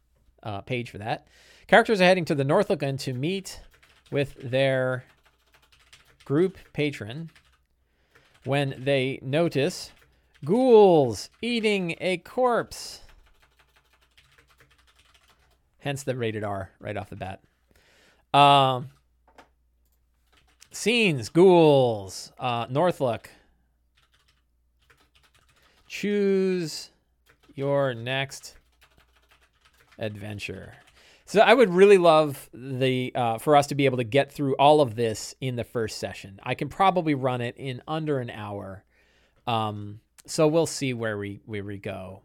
[0.42, 1.26] uh, page for that.
[1.66, 3.60] Characters are heading to the Northlook Inn to meet
[4.10, 5.04] with their
[6.24, 7.30] group patron
[8.44, 9.92] when they notice
[10.44, 13.00] ghouls eating a corpse.
[15.80, 17.40] Hence the rated R right off the bat.
[18.34, 18.88] Um,
[20.70, 23.26] scenes, ghouls, uh, Northlook.
[25.86, 26.90] Choose
[27.54, 28.57] your next
[29.98, 30.74] adventure.
[31.24, 34.54] So I would really love the uh, for us to be able to get through
[34.56, 36.40] all of this in the first session.
[36.42, 38.84] I can probably run it in under an hour.
[39.46, 42.22] Um, so we'll see where we where we go.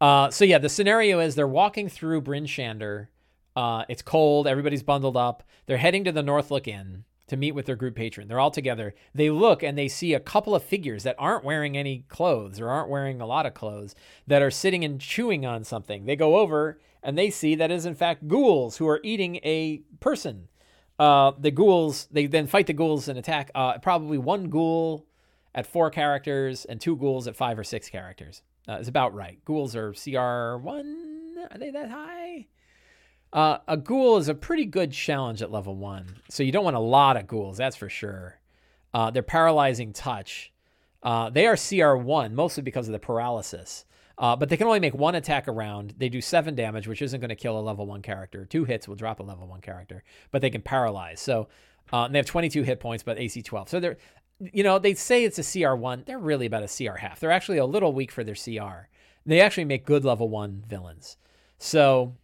[0.00, 3.08] Uh, so yeah, the scenario is they're walking through Bryn Shander.
[3.56, 4.46] Uh, it's cold.
[4.46, 5.42] Everybody's bundled up.
[5.66, 8.28] They're heading to the Northlook Inn to meet with their group patron.
[8.28, 8.94] They're all together.
[9.14, 12.68] They look and they see a couple of figures that aren't wearing any clothes or
[12.68, 13.94] aren't wearing a lot of clothes
[14.26, 16.06] that are sitting and chewing on something.
[16.06, 19.82] They go over and they see that is in fact ghouls who are eating a
[20.00, 20.48] person.
[20.98, 23.50] Uh, the ghouls they then fight the ghouls and attack.
[23.54, 25.06] Uh, probably one ghoul
[25.54, 28.42] at four characters and two ghouls at five or six characters.
[28.68, 29.42] Uh, it's about right.
[29.44, 31.36] Ghouls are CR one.
[31.50, 32.46] Are they that high?
[33.32, 36.76] Uh, a ghoul is a pretty good challenge at level one, so you don't want
[36.76, 37.58] a lot of ghouls.
[37.58, 38.40] That's for sure.
[38.92, 40.52] Uh, they're paralyzing touch.
[41.02, 43.84] Uh, they are CR one mostly because of the paralysis.
[44.18, 45.94] Uh, but they can only make one attack around.
[45.96, 48.44] They do seven damage, which isn't going to kill a level one character.
[48.44, 50.02] Two hits will drop a level one character,
[50.32, 51.20] but they can paralyze.
[51.20, 51.48] So
[51.92, 53.68] uh, they have 22 hit points, but AC 12.
[53.68, 53.96] So they're
[54.40, 56.06] you know, they say it's a CR1.
[56.06, 57.20] They're really about a CR half.
[57.20, 58.88] They're actually a little weak for their CR.
[59.26, 61.16] They actually make good level one villains.
[61.58, 62.14] So,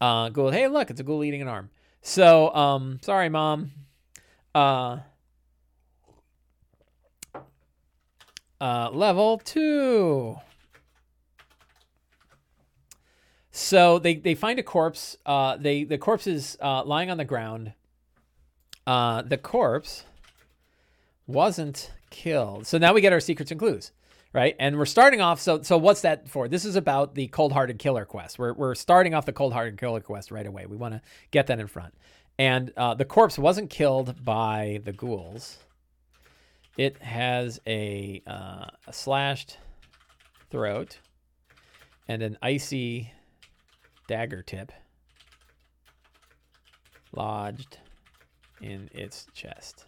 [0.00, 1.70] uh, ghoul, hey, look, it's a ghoul eating an arm.
[2.02, 3.72] So, um, sorry, mom.
[4.54, 4.98] Uh,
[8.60, 10.36] uh, level two.
[13.56, 15.16] So they, they find a corpse.
[15.24, 17.72] Uh, they the corpse is uh, lying on the ground.
[18.86, 20.04] Uh, the corpse
[21.26, 22.66] wasn't killed.
[22.66, 23.92] So now we get our secrets and clues,
[24.34, 24.54] right?
[24.60, 25.40] And we're starting off.
[25.40, 26.48] So so what's that for?
[26.48, 28.38] This is about the cold-hearted killer quest.
[28.38, 30.66] We're we're starting off the cold-hearted killer quest right away.
[30.66, 31.94] We want to get that in front.
[32.38, 35.56] And uh, the corpse wasn't killed by the ghouls.
[36.76, 39.56] It has a, uh, a slashed
[40.50, 40.98] throat
[42.06, 43.12] and an icy
[44.08, 44.72] dagger tip
[47.12, 47.78] lodged
[48.60, 49.84] in its chest.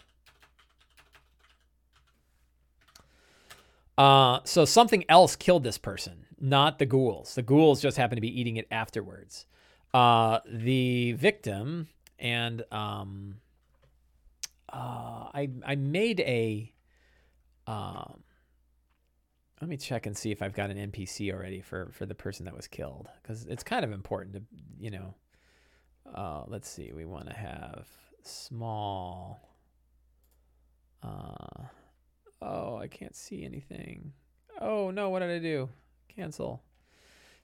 [3.97, 7.35] Uh, so something else killed this person, not the ghouls.
[7.35, 9.47] The ghouls just happened to be eating it afterwards.
[9.93, 13.41] Uh, the victim and um,
[14.73, 16.73] uh, I I made a.
[17.67, 18.23] Um,
[19.61, 22.45] let me check and see if I've got an NPC already for for the person
[22.47, 24.43] that was killed because it's kind of important to
[24.79, 25.15] you know.
[26.15, 26.93] Uh, let's see.
[26.95, 27.87] We want to have
[28.23, 29.41] small.
[31.03, 31.65] Uh,
[32.41, 34.13] Oh, I can't see anything.
[34.61, 35.69] Oh no, what did I do?
[36.15, 36.63] Cancel.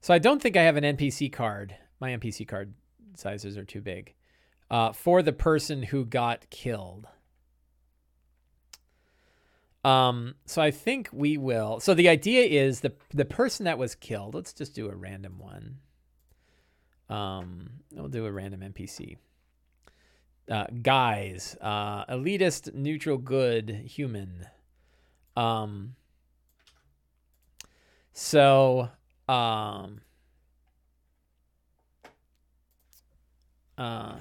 [0.00, 1.74] So I don't think I have an NPC card.
[2.00, 2.74] My NPC card
[3.14, 4.14] sizes are too big.
[4.70, 7.06] Uh, for the person who got killed.
[9.84, 11.78] Um, so I think we will.
[11.78, 14.34] So the idea is the the person that was killed.
[14.34, 15.78] Let's just do a random one.
[17.10, 19.18] Um, we'll do a random NPC.
[20.50, 24.46] Uh, guys, uh, elitist, neutral, good, human.
[25.36, 25.96] Um,
[28.12, 28.90] so,
[29.28, 30.00] um,
[33.76, 34.16] uh,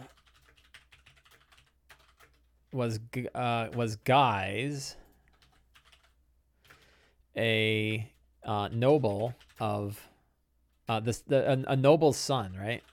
[2.71, 2.99] was
[3.36, 4.97] uh, was guys
[7.35, 8.11] a
[8.43, 10.09] uh, noble of
[10.87, 12.83] uh, this the a, a noble's son, right?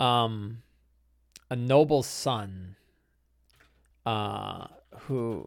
[0.00, 0.62] Um,
[1.50, 2.76] a noble's son,
[4.06, 4.68] uh,
[5.00, 5.46] who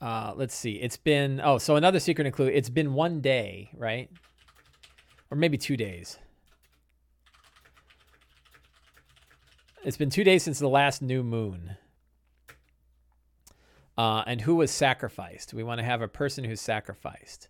[0.00, 0.72] uh, let's see.
[0.72, 4.10] It's been oh, so another secret include it's been one day, right?
[5.30, 6.18] Or maybe two days.
[9.86, 11.76] It's been two days since the last new moon.
[13.96, 15.54] Uh, and who was sacrificed?
[15.54, 17.46] We want to have a person who's sacrificed.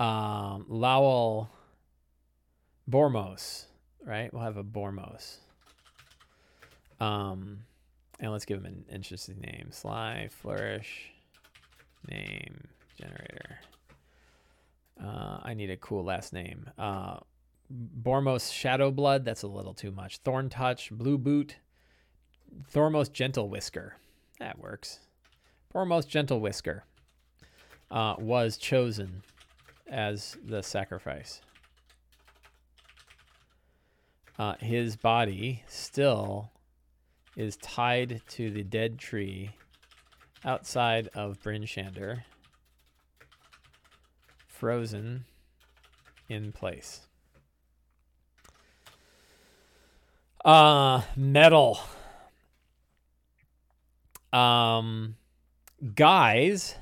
[0.00, 1.50] Um, Lowell
[2.90, 3.66] Bormos,
[4.02, 4.32] right?
[4.32, 5.40] We'll have a Bormos.
[7.00, 7.58] Um,
[8.18, 9.68] and let's give him an interesting name.
[9.70, 11.10] Sly Flourish
[12.08, 12.66] name
[12.98, 13.60] generator.
[14.98, 16.70] Uh, I need a cool last name.
[16.78, 17.18] Uh,
[17.72, 19.24] Bormos Shadow Blood.
[19.24, 20.18] That's a little too much.
[20.18, 21.56] Thorn Touch, Blue Boot,
[22.72, 23.96] Thormos Gentle Whisker.
[24.38, 25.00] That works.
[25.74, 26.84] Bormos Gentle Whisker
[27.90, 29.22] uh, was chosen
[29.90, 31.40] as the sacrifice.
[34.38, 36.52] Uh, his body still
[37.36, 39.50] is tied to the dead tree
[40.44, 42.22] outside of Bryn Shander,
[44.46, 45.24] frozen
[46.28, 47.07] in place.
[50.44, 51.80] Uh, metal.
[54.32, 55.16] Um,
[55.94, 56.74] guys,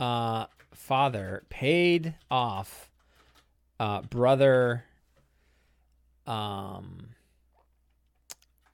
[0.00, 2.90] uh, father paid off,
[3.78, 4.84] uh, brother,
[6.26, 7.08] um,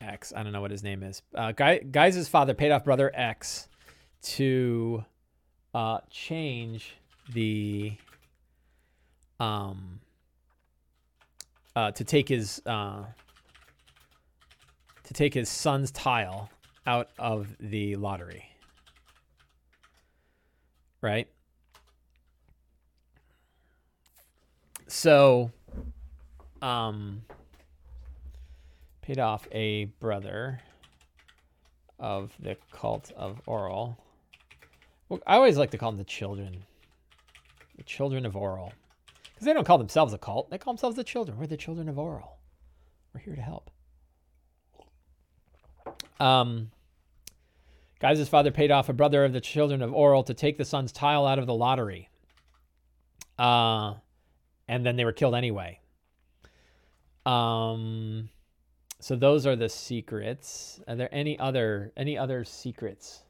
[0.00, 0.32] X.
[0.36, 1.22] I don't know what his name is.
[1.34, 3.68] Uh, Guy, Guy's father paid off brother X
[4.22, 5.04] to
[5.74, 6.96] uh, change
[7.32, 7.96] the
[9.40, 10.00] um
[11.74, 13.04] uh, to take his uh,
[15.04, 16.50] to take his son's tile
[16.86, 18.44] out of the lottery.
[21.00, 21.28] Right?
[24.86, 25.50] So
[26.62, 27.22] um
[29.02, 30.60] paid off a brother
[31.98, 33.96] of the cult of Auril.
[35.08, 36.64] Well, I always like to call them the children.
[37.76, 38.72] The children of Auril.
[39.24, 40.50] Because they don't call themselves a cult.
[40.50, 41.38] They call themselves the children.
[41.38, 42.28] We're the children of Auril.
[43.12, 43.70] We're here to help.
[46.20, 46.70] Um,
[48.00, 50.92] Guys' father paid off a brother of the children of Auril to take the son's
[50.92, 52.10] tile out of the lottery.
[53.38, 53.94] Uh,
[54.68, 55.80] and then they were killed anyway.
[57.24, 58.28] Um,
[59.00, 60.80] so those are the secrets.
[60.86, 63.22] Are there any other any other secrets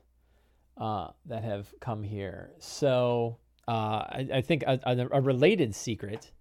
[0.77, 2.51] uh, that have come here?
[2.59, 3.71] So uh,
[4.11, 6.33] I, I, think a, a, a, related secret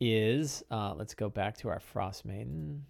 [0.00, 2.84] is uh, let's go back to our frost maiden.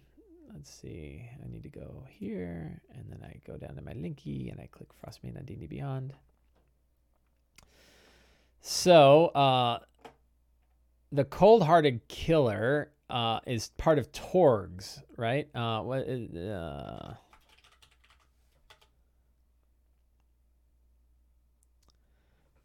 [0.53, 1.27] Let's see.
[1.43, 4.67] I need to go here, and then I go down to my linky, and I
[4.71, 6.13] click frost maiden on D&D Beyond.
[8.61, 9.79] So uh,
[11.11, 15.47] the cold-hearted killer uh, is part of Torgs, right?
[15.55, 17.15] Uh, what is, uh,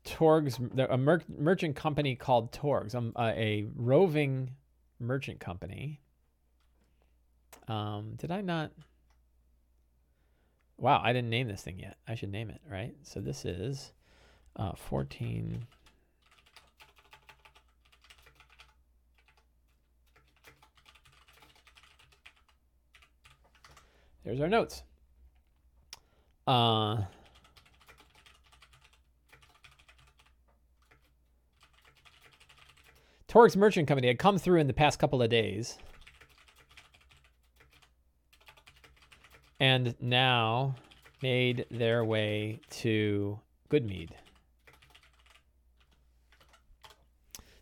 [0.05, 4.51] Torgs, a mer- merchant company called Torgs, um, uh, a roving
[5.01, 6.01] merchant company.
[7.69, 8.73] Um, did I not?
[10.79, 11.97] Wow, I didn't name this thing yet.
[12.07, 12.95] I should name it, right?
[13.03, 13.93] So this is
[14.57, 15.67] uh, 14
[24.29, 24.83] There's our notes.
[26.47, 26.99] Uh,
[33.27, 35.79] Torg's Merchant Company had come through in the past couple of days.
[39.61, 40.77] And now
[41.23, 43.41] made their way to
[43.71, 44.11] Goodmead.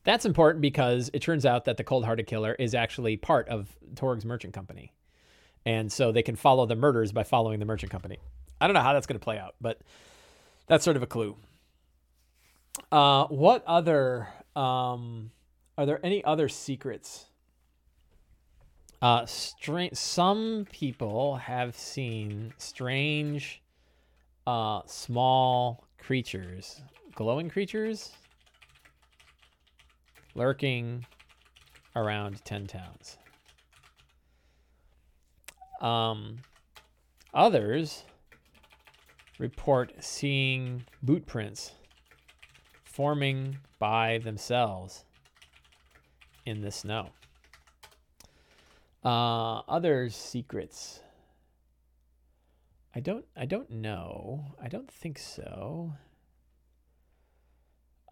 [0.04, 3.76] That's important because it turns out that the Cold Hearted Killer is actually part of
[3.96, 4.92] Torg's Merchant Company
[5.66, 8.18] and so they can follow the murders by following the merchant company.
[8.60, 9.80] I don't know how that's going to play out, but
[10.68, 11.36] that's sort of a clue.
[12.90, 15.32] Uh, what other um,
[15.76, 17.26] are there any other secrets?
[19.02, 19.94] Uh, strange.
[19.94, 23.62] Some people have seen strange,
[24.46, 26.80] uh, small creatures,
[27.14, 28.12] glowing creatures,
[30.34, 31.04] lurking
[31.94, 33.18] around ten towns.
[35.80, 36.38] Um,
[37.34, 38.04] others
[39.38, 41.72] report seeing boot prints
[42.84, 45.04] forming by themselves
[46.46, 47.10] in the snow.
[49.06, 50.98] Uh, other secrets.
[52.92, 53.24] I don't.
[53.36, 54.56] I don't know.
[54.60, 55.92] I don't think so.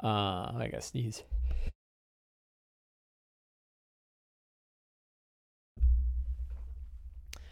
[0.01, 1.25] Uh, I gotta sneeze.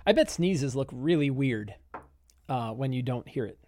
[0.07, 1.75] I bet sneezes look really weird
[2.49, 3.59] uh, when you don't hear it.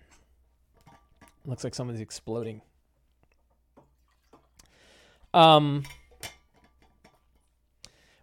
[1.45, 2.63] Looks like someone's exploding.
[5.33, 5.83] Um,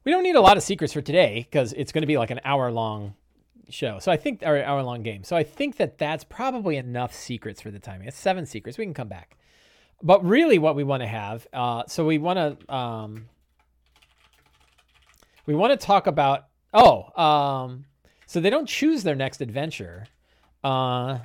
[0.03, 2.31] we don't need a lot of secrets for today because it's going to be like
[2.31, 3.15] an hour long
[3.69, 3.99] show.
[3.99, 5.23] So I think, or hour long game.
[5.23, 8.07] So I think that that's probably enough secrets for the timing.
[8.07, 8.77] It's seven secrets.
[8.77, 9.37] We can come back.
[10.03, 13.29] But really, what we want to have, uh, so we want to, um,
[15.45, 16.47] we want to talk about.
[16.73, 17.85] Oh, um,
[18.25, 20.05] so they don't choose their next adventure.
[20.63, 21.19] Uh,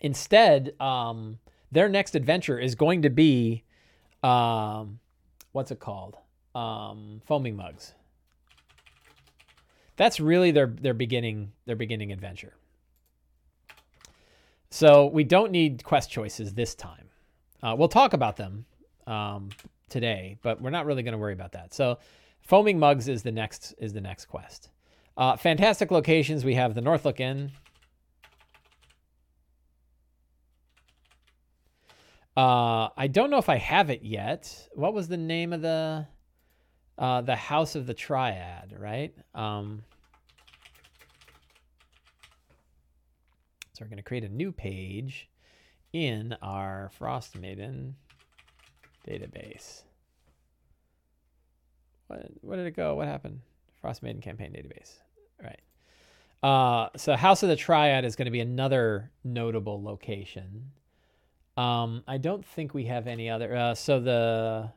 [0.00, 1.38] instead, um,
[1.70, 3.62] their next adventure is going to be,
[4.24, 4.98] um,
[5.52, 6.16] what's it called?
[6.54, 7.94] Um, foaming mugs.
[9.96, 12.54] That's really their their beginning their beginning adventure.
[14.70, 17.08] So we don't need quest choices this time.
[17.62, 18.64] Uh, we'll talk about them
[19.06, 19.50] um,
[19.88, 21.74] today, but we're not really going to worry about that.
[21.74, 21.98] So
[22.40, 24.70] Foaming Mugs is the next is the next quest.
[25.16, 26.44] Uh, fantastic locations.
[26.44, 27.52] We have the Northlook Inn.
[32.36, 34.68] Uh, I don't know if I have it yet.
[34.74, 36.06] What was the name of the
[36.98, 38.74] uh, the House of the Triad?
[38.78, 39.14] Right.
[39.34, 39.82] Um,
[43.74, 45.28] so we're going to create a new page
[45.92, 47.96] in our Frost Maiden
[49.06, 49.82] database.
[52.06, 52.94] What, where did it go?
[52.94, 53.40] What happened?
[53.80, 54.94] Frost Maiden campaign database.
[55.40, 55.60] All right.
[56.42, 60.70] Uh, so House of the Triad is going to be another notable location.
[61.56, 63.54] Um, I don't think we have any other.
[63.54, 64.72] Uh, so the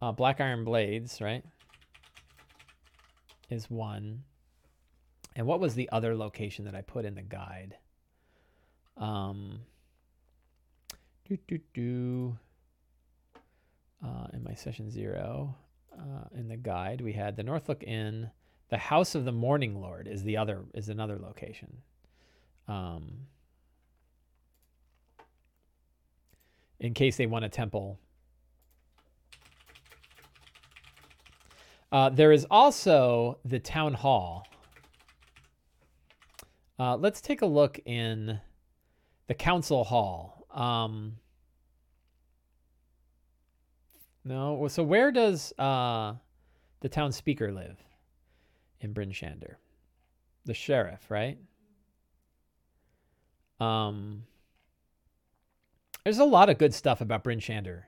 [0.00, 1.44] uh, Black Iron Blades, right,
[3.50, 4.22] is one.
[5.34, 7.76] And what was the other location that I put in the guide?
[8.96, 9.60] Um,
[11.28, 12.38] do do do.
[14.04, 15.56] Uh, in my session zero,
[15.98, 17.00] uh, in the guide.
[17.00, 18.30] We had the Northlook Inn.
[18.68, 21.78] The House of the Morning Lord is the other is another location.
[22.68, 23.26] Um,
[26.80, 27.98] in case they want a temple.
[31.90, 34.46] Uh, there is also the town hall.
[36.78, 38.38] Uh, let's take a look in
[39.26, 40.46] the council hall.
[40.50, 41.16] Um,
[44.24, 44.68] no.
[44.68, 46.14] So where does uh,
[46.80, 47.82] the town speaker live
[48.80, 49.54] in Bryn Shander?
[50.44, 51.38] The sheriff, right?
[53.60, 54.24] Um,
[56.08, 57.82] there's a lot of good stuff about Bryn Shander.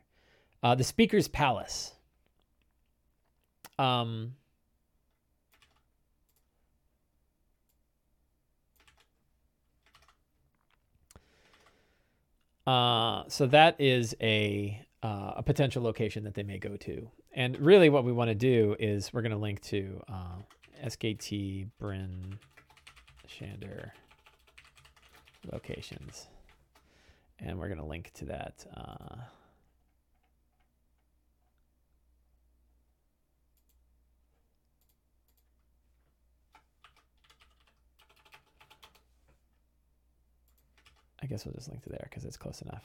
[0.62, 1.94] Uh, the speaker's palace.
[3.78, 4.34] Um,
[12.66, 17.10] uh, so that is a uh, a potential location that they may go to.
[17.32, 21.68] And really, what we want to do is we're going to link to uh, SKT
[21.78, 22.38] Bryn
[23.26, 23.92] Shander
[25.50, 26.26] locations.
[27.42, 28.66] And we're going to link to that.
[28.76, 29.16] Uh,
[41.22, 42.84] I guess we'll just link to there because it's close enough.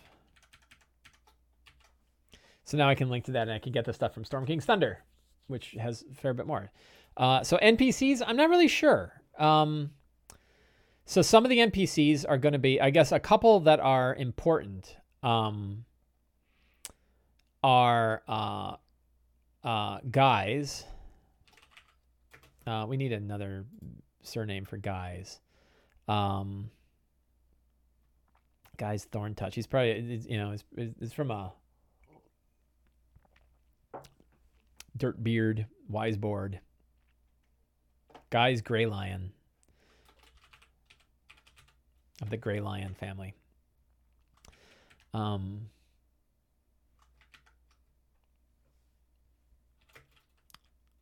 [2.65, 4.45] So now I can link to that and I can get the stuff from Storm
[4.45, 5.03] King's Thunder,
[5.47, 6.71] which has a fair bit more.
[7.15, 9.21] Uh, so NPCs, I'm not really sure.
[9.37, 9.91] Um,
[11.05, 14.15] so some of the NPCs are going to be, I guess, a couple that are
[14.15, 15.85] important um,
[17.63, 18.75] are uh,
[19.63, 20.83] uh, guys.
[22.65, 23.65] Uh, we need another
[24.23, 25.39] surname for guys.
[26.07, 26.71] Um,
[28.77, 29.53] guys Thorn Touch.
[29.53, 31.53] He's probably, you know, it's, it's from a
[34.97, 36.59] Dirtbeard, Wiseboard,
[38.31, 39.33] Guy's Gray Lion
[42.22, 43.34] of the Gray Lion family.
[45.13, 45.70] Um,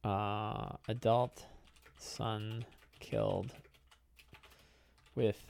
[0.03, 1.45] uh, adult
[1.97, 2.65] son
[2.99, 3.51] killed
[5.15, 5.41] with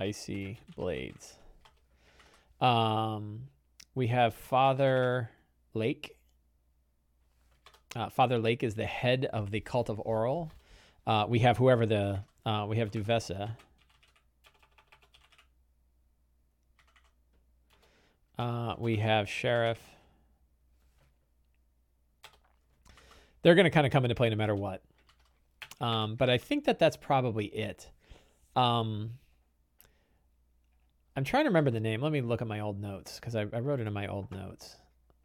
[0.00, 1.36] icy blades.
[2.60, 3.48] Um,
[3.94, 5.30] we have Father
[5.74, 6.16] Lake
[7.96, 10.50] uh, Father Lake is the head of the cult of Auril.
[11.06, 13.56] Uh, we have whoever the uh, we have Duvessa.
[18.38, 19.78] Uh, we have Sheriff.
[23.42, 24.82] They're going to kind of come into play no matter what.
[25.80, 27.88] Um, but I think that that's probably it.
[28.54, 29.12] Um,
[31.16, 32.02] I'm trying to remember the name.
[32.02, 34.30] Let me look at my old notes because I, I, wrote it in my old
[34.30, 34.76] notes.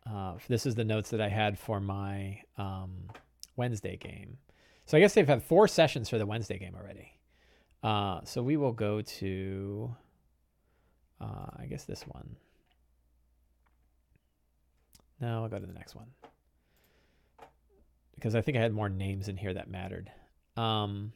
[0.10, 3.10] Uh, this is the notes that I had for my um,
[3.56, 4.38] Wednesday game.
[4.86, 7.14] So I guess they've had four sessions for the Wednesday game already.
[7.84, 9.96] Uh, so we will go to,
[11.20, 12.36] uh, I guess, this one.
[15.22, 16.08] No, I'll go to the next one
[18.22, 20.12] because I think I had more names in here that mattered.
[20.58, 21.12] Um,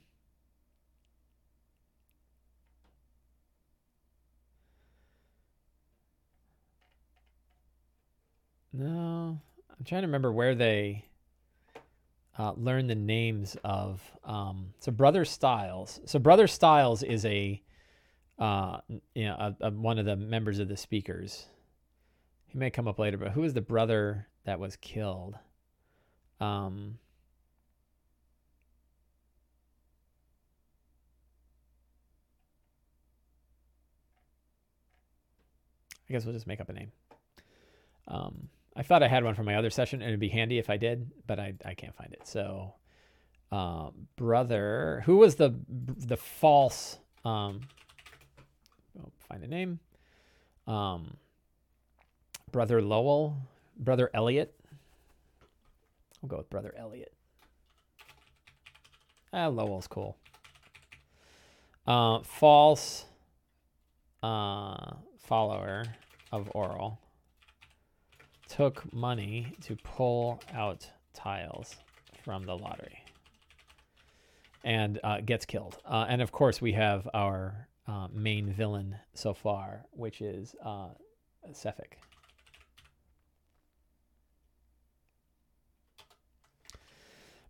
[8.73, 9.39] no,
[9.69, 11.05] I'm trying to remember where they
[12.39, 14.01] uh, learn the names of.
[14.23, 15.99] Um, so Brother Styles.
[16.05, 17.61] So Brother Styles is a,
[18.39, 18.77] uh,
[19.13, 21.45] you know, a, a, one of the members of the speakers.
[22.55, 25.37] He may come up later, but who is the brother that was killed?
[26.39, 26.99] Um,
[36.09, 36.93] I guess we'll just make up a name.
[38.07, 40.69] Um, I thought I had one from my other session, and it'd be handy if
[40.69, 42.25] I did, but I, I can't find it.
[42.25, 42.75] So,
[43.51, 46.99] uh, brother, who was the the false?
[47.25, 47.59] Um,
[48.97, 49.81] oh, find a name.
[50.67, 51.17] Um,
[52.55, 53.35] brother Lowell,
[53.77, 54.55] brother Elliot.
[56.21, 57.11] We'll go with brother Elliot.
[59.33, 60.15] Ah, Lowell's cool.
[61.85, 63.07] Uh, false
[64.23, 65.83] uh, follower
[66.31, 66.97] of Auril
[68.47, 71.75] took money to pull out tiles
[72.23, 73.03] from the lottery
[74.63, 75.77] and uh, gets killed.
[75.85, 80.87] Uh, and of course, we have our uh, main villain so far, which is uh,
[81.51, 81.97] Sephek.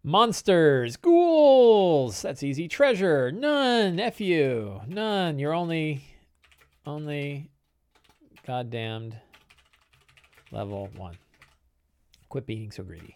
[0.08, 2.22] Monsters, ghouls.
[2.22, 2.68] That's easy.
[2.68, 4.00] Treasure, none.
[4.00, 5.40] F you, none.
[5.40, 6.04] You're only,
[6.86, 7.50] only,
[8.46, 9.18] goddamned
[10.52, 11.16] level one.
[12.30, 13.16] Quit being so greedy.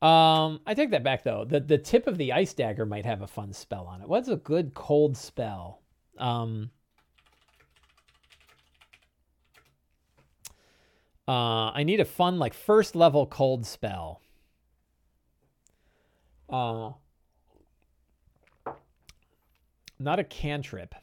[0.00, 1.44] Um, I take that back though.
[1.44, 4.08] The the tip of the ice dagger might have a fun spell on it.
[4.08, 5.82] What's a good cold spell?
[6.16, 6.70] Um,
[11.28, 14.20] Uh, I need a fun, like, first level cold spell.
[16.48, 16.92] Uh,
[19.98, 20.94] not a cantrip.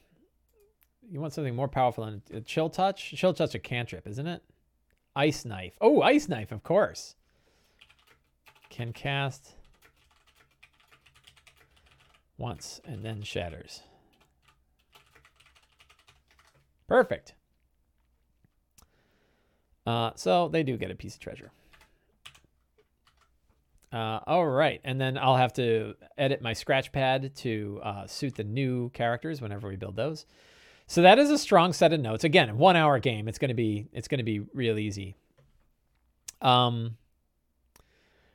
[1.09, 3.13] You want something more powerful than a chill touch?
[3.15, 4.41] Chill touch a cantrip, isn't it?
[5.15, 5.73] Ice knife.
[5.81, 7.15] Oh, ice knife, of course.
[8.69, 9.55] Can cast
[12.37, 13.83] once and then shatters.
[16.87, 17.33] Perfect.
[19.85, 21.51] Uh, so they do get a piece of treasure.
[23.91, 28.35] Uh, all right, and then I'll have to edit my scratch pad to uh, suit
[28.35, 30.25] the new characters whenever we build those.
[30.87, 32.23] So that is a strong set of notes.
[32.23, 33.27] Again, one hour game.
[33.27, 35.15] It's gonna be it's gonna be real easy.
[36.41, 36.97] Um,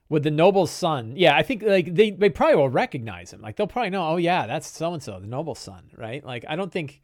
[0.09, 3.43] with the noble's son, yeah, I think like they they probably will recognize him.
[3.43, 6.25] Like they'll probably know, oh yeah, that's so and so, the noble's son, right?
[6.25, 7.03] Like I don't think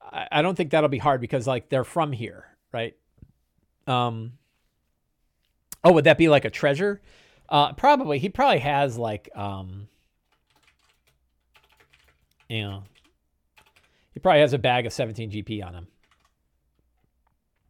[0.00, 2.96] I, I don't think that'll be hard because like they're from here, right?
[3.86, 4.32] Um,
[5.82, 7.00] oh, would that be like a treasure?
[7.48, 8.18] Uh, probably.
[8.18, 9.88] He probably has like, um,
[12.48, 12.82] you know,
[14.12, 15.88] he probably has a bag of 17 GP on him.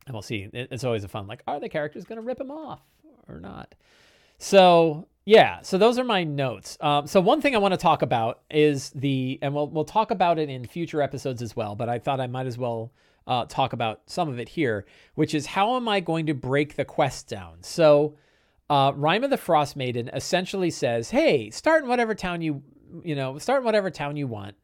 [0.06, 0.48] And we'll see.
[0.52, 2.82] It's always a fun, like, are the characters going to rip him off
[3.26, 3.74] or not?
[4.38, 6.76] So yeah, so those are my notes.
[6.80, 10.10] Um, so one thing I want to talk about is the, and we'll we'll talk
[10.10, 11.74] about it in future episodes as well.
[11.74, 12.92] But I thought I might as well
[13.26, 16.76] uh, talk about some of it here, which is how am I going to break
[16.76, 17.58] the quest down?
[17.62, 18.16] So,
[18.68, 22.62] uh, Rime of the Frost Maiden essentially says, "Hey, start in whatever town you
[23.02, 24.56] you know, start in whatever town you want."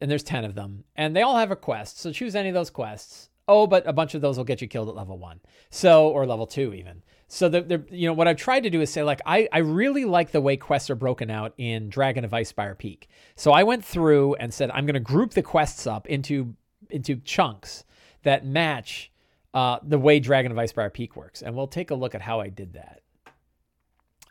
[0.00, 1.98] And there's ten of them, and they all have a quest.
[1.98, 3.30] So choose any of those quests.
[3.48, 5.40] Oh, but a bunch of those will get you killed at level one,
[5.70, 7.02] so or level two even.
[7.28, 9.58] So the, the you know what I've tried to do is say like I I
[9.58, 13.08] really like the way quests are broken out in Dragon of Icespire Peak.
[13.34, 16.54] So I went through and said I'm going to group the quests up into
[16.90, 17.84] into chunks
[18.22, 19.10] that match
[19.54, 21.42] uh, the way Dragon of Icespire Peak works.
[21.42, 23.02] And we'll take a look at how I did that.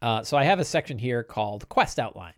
[0.01, 2.33] Uh, so I have a section here called Quest Outline.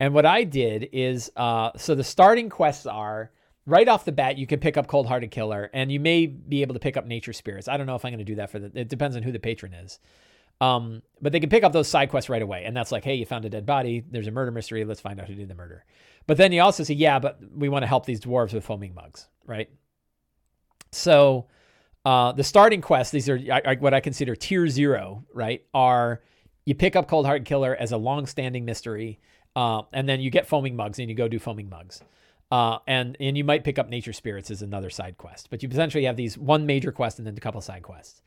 [0.00, 3.30] And what I did is, uh, so the starting quests are
[3.66, 6.62] right off the bat, you can pick up Cold Hearted Killer, and you may be
[6.62, 7.68] able to pick up Nature Spirits.
[7.68, 8.72] I don't know if I'm going to do that for the.
[8.74, 10.00] It depends on who the patron is.
[10.60, 13.14] Um, but they can pick up those side quests right away, and that's like, hey,
[13.14, 14.04] you found a dead body.
[14.10, 14.84] There's a murder mystery.
[14.84, 15.84] Let's find out who did the murder.
[16.26, 18.94] But then you also say, yeah, but we want to help these dwarves with foaming
[18.94, 19.70] mugs, right?
[20.92, 21.46] So
[22.02, 25.62] Uh, the starting quests, these are, are what I consider tier zero, right?
[25.74, 26.22] Are
[26.64, 29.20] you pick up Cold Heart Killer as a long-standing mystery,
[29.54, 32.02] uh, and then you get foaming mugs and you go do foaming mugs.
[32.50, 35.68] Uh, and and you might pick up nature spirits as another side quest, but you
[35.68, 38.22] potentially have these one major quest and then a couple side quests.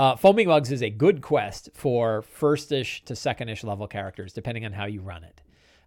[0.00, 4.72] Uh, foaming mugs is a good quest for first-ish to second-ish level characters, depending on
[4.72, 5.42] how you run it.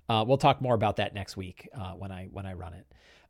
[0.08, 2.86] Uh, we'll talk more about that next week uh, when I when I run it.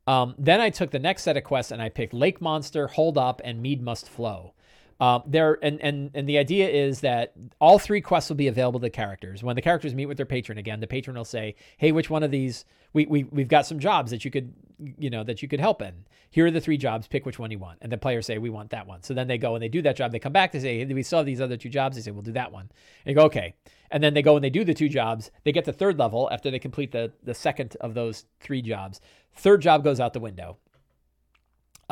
[0.08, 3.18] Um, then I took the next set of quests and I picked Lake Monster, Hold
[3.18, 4.56] Up, and Mead Must Flow.
[5.00, 8.80] Uh, there and, and and the idea is that all three quests will be available
[8.80, 9.44] to the characters.
[9.44, 12.24] When the characters meet with their patron again, the patron will say, "Hey, which one
[12.24, 12.66] of these?
[12.94, 14.54] We we we've got some jobs that you could
[14.98, 16.06] you know that you could help in.
[16.30, 17.08] Here are the three jobs.
[17.08, 19.28] Pick which one you want." And the players say, "We want that one." So then
[19.28, 20.12] they go and they do that job.
[20.12, 20.52] They come back.
[20.52, 22.70] They say, hey, "We have these other two jobs." They say, "We'll do that one."
[23.06, 23.56] And you go, "Okay."
[23.90, 25.32] And then they go and they do the two jobs.
[25.44, 29.02] They get to third level after they complete the the second of those three jobs.
[29.36, 30.58] Third job goes out the window.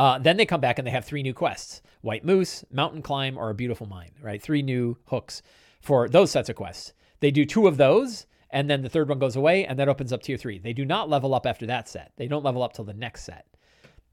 [0.01, 3.37] Uh, then they come back and they have three new quests White Moose, Mountain Climb,
[3.37, 4.41] or A Beautiful Mind, right?
[4.41, 5.43] Three new hooks
[5.79, 6.93] for those sets of quests.
[7.19, 10.11] They do two of those, and then the third one goes away, and that opens
[10.11, 10.57] up tier three.
[10.57, 13.25] They do not level up after that set, they don't level up till the next
[13.25, 13.45] set.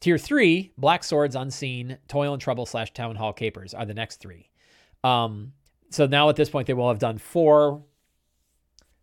[0.00, 4.16] Tier three, Black Swords, Unseen, Toil and Trouble slash Town Hall Capers are the next
[4.16, 4.50] three.
[5.02, 5.54] Um,
[5.88, 7.82] so now at this point, they will have done four,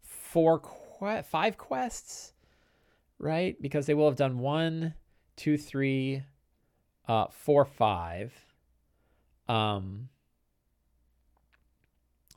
[0.04, 2.34] four, que- five quests,
[3.18, 3.60] right?
[3.60, 4.94] Because they will have done one,
[5.36, 6.22] two, three,
[7.08, 8.34] uh, four, five.
[9.48, 10.10] Um,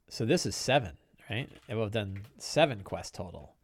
[0.08, 0.96] so this is seven,
[1.30, 1.48] right?
[1.66, 3.54] They will have done seven quests total.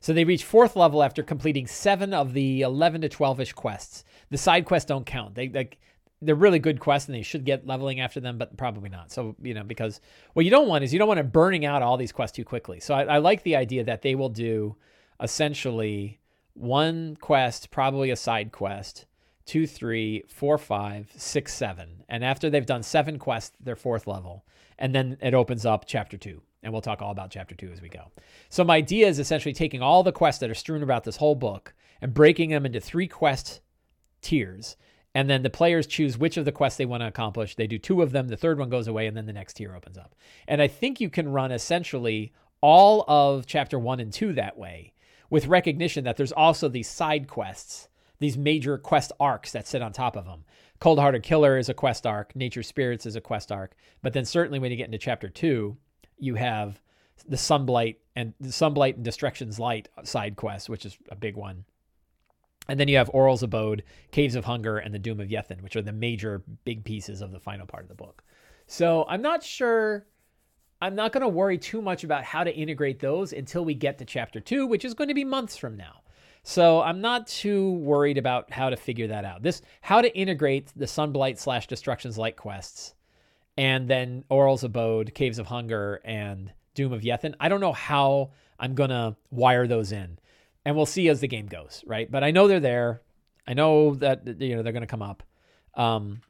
[0.00, 4.04] So they reach fourth level after completing seven of the 11 to 12 ish quests.
[4.30, 5.36] The side quests don't count.
[5.36, 5.78] They like
[6.20, 9.10] they're really good quests and they should get leveling after them, but probably not.
[9.10, 10.00] So, you know, because
[10.34, 12.44] what you don't want is you don't want to burning out all these quests too
[12.44, 12.78] quickly.
[12.80, 14.76] So I, I like the idea that they will do
[15.20, 16.20] essentially
[16.54, 19.06] one quest, probably a side quest,
[19.44, 22.04] two, three, four, five, six, seven.
[22.08, 24.44] And after they've done seven quests, they're fourth level.
[24.78, 26.42] And then it opens up chapter two.
[26.62, 28.10] And we'll talk all about chapter two as we go.
[28.48, 31.34] So my idea is essentially taking all the quests that are strewn about this whole
[31.34, 33.60] book and breaking them into three quest
[34.20, 34.76] tiers.
[35.14, 37.54] And then the players choose which of the quests they want to accomplish.
[37.54, 39.74] They do two of them, the third one goes away, and then the next tier
[39.74, 40.14] opens up.
[40.48, 44.94] And I think you can run essentially all of chapter one and two that way
[45.28, 47.88] with recognition that there's also these side quests
[48.22, 50.44] these major quest arcs that sit on top of them.
[50.80, 54.24] Cold Hearted Killer is a quest arc, Nature Spirits is a quest arc, but then
[54.24, 55.76] certainly when you get into chapter two,
[56.18, 56.80] you have
[57.28, 61.64] the Sunblight and the Sunblight and Destruction's Light side quest, which is a big one.
[62.68, 65.76] And then you have Auril's Abode, Caves of Hunger, and the Doom of Ythryn, which
[65.76, 68.22] are the major big pieces of the final part of the book.
[68.66, 70.06] So I'm not sure.
[70.80, 73.98] I'm not going to worry too much about how to integrate those until we get
[73.98, 76.01] to chapter two, which is going to be months from now.
[76.42, 79.42] So I'm not too worried about how to figure that out.
[79.42, 82.94] This how to integrate the Sunblight slash Destruction's Light quests,
[83.56, 87.34] and then Auril's Abode, Caves of Hunger, and Doom of Ythryn.
[87.38, 90.18] I don't know how I'm gonna wire those in,
[90.64, 92.10] and we'll see as the game goes, right?
[92.10, 93.02] But I know they're there.
[93.46, 95.22] I know that you know they're gonna come up.
[95.74, 96.22] Um,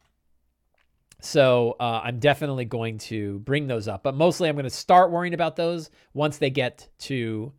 [1.23, 5.13] so uh, I'm definitely going to bring those up, but mostly I'm going to start
[5.13, 7.53] worrying about those once they get to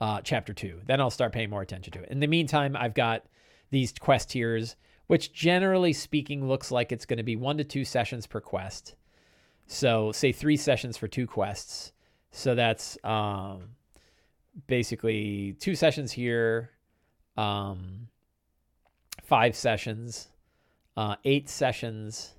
[0.00, 0.80] uh, chapter two.
[0.86, 2.10] Then I'll start paying more attention to it.
[2.10, 3.24] In the meantime, I've got
[3.70, 4.76] these quest tiers,
[5.06, 8.94] which generally speaking looks like it's going to be one to two sessions per quest.
[9.66, 11.92] So, say three sessions for two quests.
[12.30, 13.70] So that's um,
[14.66, 16.70] basically two sessions here,
[17.36, 18.08] um,
[19.22, 20.28] five sessions,
[20.96, 22.34] uh, eight sessions,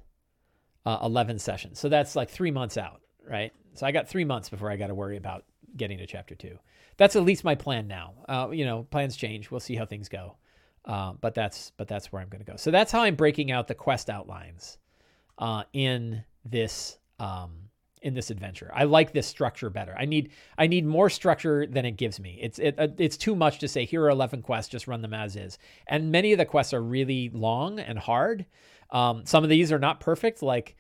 [0.85, 1.79] uh, 11 sessions.
[1.79, 3.51] So that's like three months out, right?
[3.73, 5.45] So I got three months before I got to worry about
[5.75, 6.57] getting to chapter two
[6.99, 8.13] that's at least my plan now.
[8.27, 9.49] Uh, you know, plans change.
[9.49, 10.35] We'll see how things go.
[10.85, 12.57] Uh, but that's but that's where I'm going to go.
[12.57, 14.77] So that's how I'm breaking out the quest outlines
[15.37, 17.69] uh, in this um,
[18.01, 18.69] in this adventure.
[18.73, 19.95] I like this structure better.
[19.97, 22.37] I need I need more structure than it gives me.
[22.41, 25.13] It's it, uh, it's too much to say here are 11 quests, just run them
[25.13, 25.57] as is.
[25.87, 28.45] And many of the quests are really long and hard.
[28.89, 30.75] Um, some of these are not perfect, like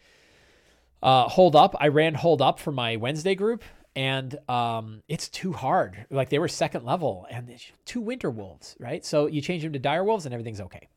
[1.01, 1.75] uh, Hold Up.
[1.79, 3.63] I ran Hold Up for my Wednesday group
[3.95, 6.05] and um, it's too hard.
[6.09, 7.53] Like they were second level, and
[7.85, 9.03] two winter wolves, right?
[9.05, 10.87] So you change them to dire wolves, and everything's okay.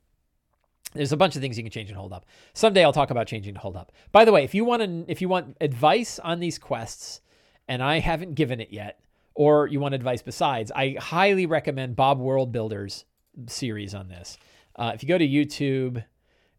[0.95, 2.27] There's a bunch of things you can change and hold up.
[2.53, 3.93] Someday I'll talk about changing to hold up.
[4.13, 7.21] By the way, if you want to, if you want advice on these quests,
[7.67, 9.01] and I haven't given it yet,
[9.35, 13.07] or you want advice besides, I highly recommend Bob World Builders
[13.47, 14.37] series on this.
[14.77, 16.05] Uh, if you go to YouTube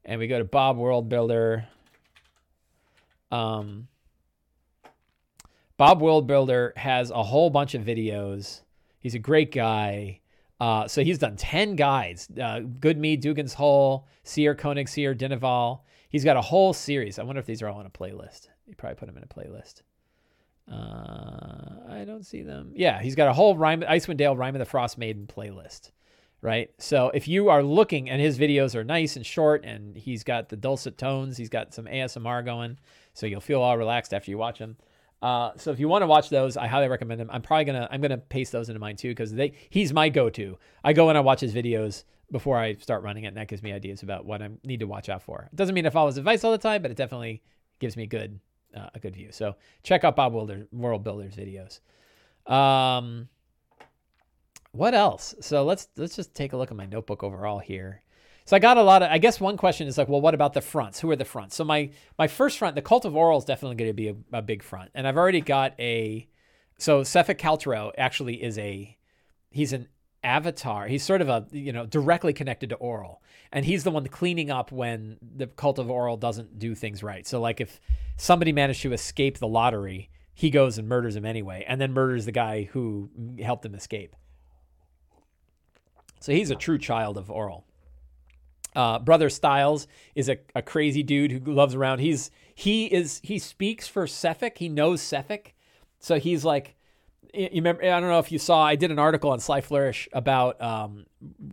[0.05, 1.67] and we go to Bob World Builder,
[3.31, 3.87] um,
[5.77, 8.61] Bob Worldbuilder has a whole bunch of videos.
[8.99, 10.19] He's a great guy.
[10.59, 15.81] Uh, so he's done 10 guides uh, Good Me, Dougan's Hole, Seer, Koenig, Seer, Dinaval.
[16.09, 17.17] He's got a whole series.
[17.17, 18.47] I wonder if these are all in a playlist.
[18.65, 19.81] He probably put them in a playlist.
[20.71, 22.71] Uh, I don't see them.
[22.75, 25.91] Yeah, he's got a whole Rime, Icewind Dale Rime of the Frost Maiden playlist,
[26.41, 26.69] right?
[26.77, 30.49] So if you are looking, and his videos are nice and short, and he's got
[30.49, 32.77] the dulcet tones, he's got some ASMR going,
[33.13, 34.77] so you'll feel all relaxed after you watch him.
[35.23, 37.29] Uh, so if you want to watch those, I highly recommend them.
[37.31, 40.57] I'm probably gonna I'm gonna paste those into mine too because they he's my go-to.
[40.83, 43.63] I go and I watch his videos before I start running it, and that gives
[43.63, 45.47] me ideas about what I need to watch out for.
[45.49, 47.41] It doesn't mean I follow his advice all the time, but it definitely
[47.79, 48.37] gives me good
[48.75, 49.29] uh, a good view.
[49.31, 51.79] So check out Bob Wilder World Builders videos.
[52.51, 53.29] Um,
[54.73, 55.35] what else?
[55.39, 58.01] So let's let's just take a look at my notebook overall here.
[58.45, 59.09] So I got a lot of.
[59.09, 60.99] I guess one question is like, well, what about the fronts?
[60.99, 61.55] Who are the fronts?
[61.55, 64.15] So my my first front, the Cult of Auril is definitely going to be a,
[64.33, 66.27] a, big front, and I've already got a.
[66.77, 68.97] So Sephek Kaltro actually is a,
[69.49, 69.87] he's an
[70.23, 70.87] avatar.
[70.87, 73.17] He's sort of a you know directly connected to Auril,
[73.53, 77.25] and he's the one cleaning up when the Cult of Auril doesn't do things right.
[77.25, 77.79] So like if
[78.17, 82.25] somebody managed to escape the lottery, he goes and murders him anyway, and then murders
[82.25, 83.09] the guy who
[83.41, 84.17] helped him escape.
[86.19, 87.63] So he's a true child of Auril.
[88.75, 91.99] Uh, Brother Styles is a, a crazy dude who loves around.
[91.99, 94.57] He's he is he speaks for Sephek.
[94.57, 95.53] He knows Sephek,
[95.99, 96.75] so he's like
[97.33, 97.83] you remember.
[97.83, 98.63] I don't know if you saw.
[98.63, 101.05] I did an article on Sly Flourish about um,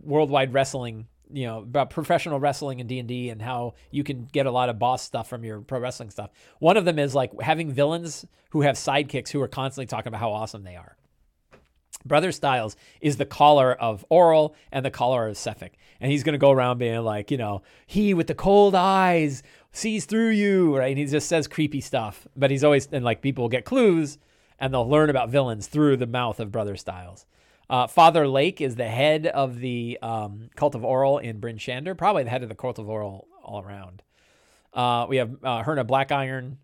[0.03, 1.07] worldwide wrestling.
[1.33, 4.51] You know about professional wrestling and D and D and how you can get a
[4.51, 6.29] lot of boss stuff from your pro wrestling stuff.
[6.59, 10.19] One of them is like having villains who have sidekicks who are constantly talking about
[10.19, 10.97] how awesome they are.
[12.05, 15.71] Brother Styles is the caller of Auril and the caller of Sephek.
[15.99, 19.43] And he's going to go around being like, you know, he with the cold eyes
[19.71, 20.89] sees through you, right?
[20.89, 22.27] And he just says creepy stuff.
[22.35, 24.17] But he's always, and like people get clues
[24.59, 27.25] and they'll learn about villains through the mouth of Brother Styles.
[27.69, 31.97] Uh, Father Lake is the head of the um, Cult of Auril in Bryn Shander,
[31.97, 34.03] probably the head of the Cult of Auril all around.
[34.73, 36.57] Uh, we have uh, Hruna Blackiron,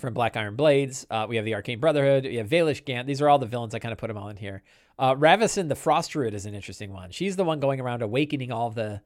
[0.00, 1.06] from Black Iron Blades.
[1.10, 2.24] Uh, we have the Arcane Brotherhood.
[2.24, 3.06] We have Vailish Gant.
[3.06, 3.74] These are all the villains.
[3.74, 4.62] I kind of put them all in here.
[4.98, 7.10] Uh, Ravisin the Frost Druid is an interesting one.
[7.10, 9.00] She's the one going around awakening all the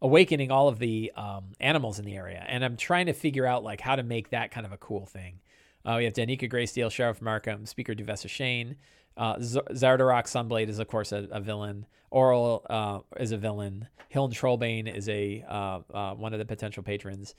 [0.00, 3.64] awakening all of the um, animals in the area, and I'm trying to figure out
[3.64, 5.40] like how to make that kind of a cool thing.
[5.84, 8.76] Uh, we have Danica Greysteel, Sheriff Markham, Speaker Duvessa Shane.
[9.16, 11.86] Uh, Z- Xardorok Sunblight is of course a, a villain.
[12.12, 13.88] Auril uh, is a villain.
[14.14, 17.34] Hlin Trollbane is a uh, uh, one of the potential patrons.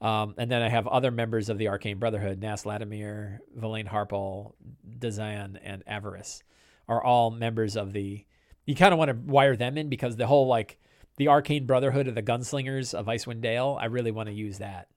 [0.00, 4.54] Um, and then I have other members of the Arcane Brotherhood, Nass Lantomir, Vellynne Harpell,
[4.98, 6.42] Dzaan, and Avarice
[6.88, 8.24] are all members of the.
[8.64, 10.78] You kind of want to wire them in because the whole like
[11.16, 14.88] the Arcane Brotherhood of the Gunslingers of Icewind Dale, I really want to use that.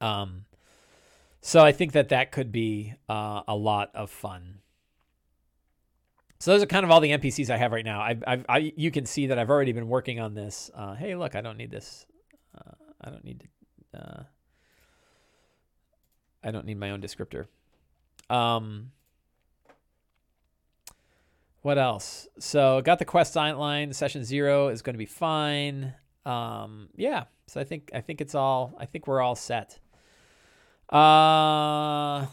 [0.00, 0.46] Um,
[1.40, 4.58] so I think that that could be uh, a lot of fun.
[6.38, 8.00] So those are kind of all the NPCs I have right now.
[8.00, 10.70] I've, I've, I, you can see that I've already been working on this.
[10.74, 12.06] Uh, hey, look, I don't need this.
[12.56, 13.46] Uh, I don't need to
[13.94, 14.22] uh,
[16.42, 17.46] I don't need my own descriptor.
[18.28, 18.92] Um,
[21.62, 22.28] what else?
[22.38, 23.92] So got the quest line.
[23.92, 25.94] Session zero is going to be fine.
[26.24, 27.24] Um, yeah.
[27.46, 28.74] So I think I think it's all.
[28.78, 29.78] I think we're all set.
[30.88, 32.26] Uh,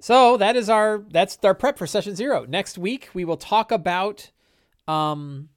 [0.00, 2.46] so that is our that's our prep for session zero.
[2.48, 4.30] Next week we will talk about
[4.88, 5.50] um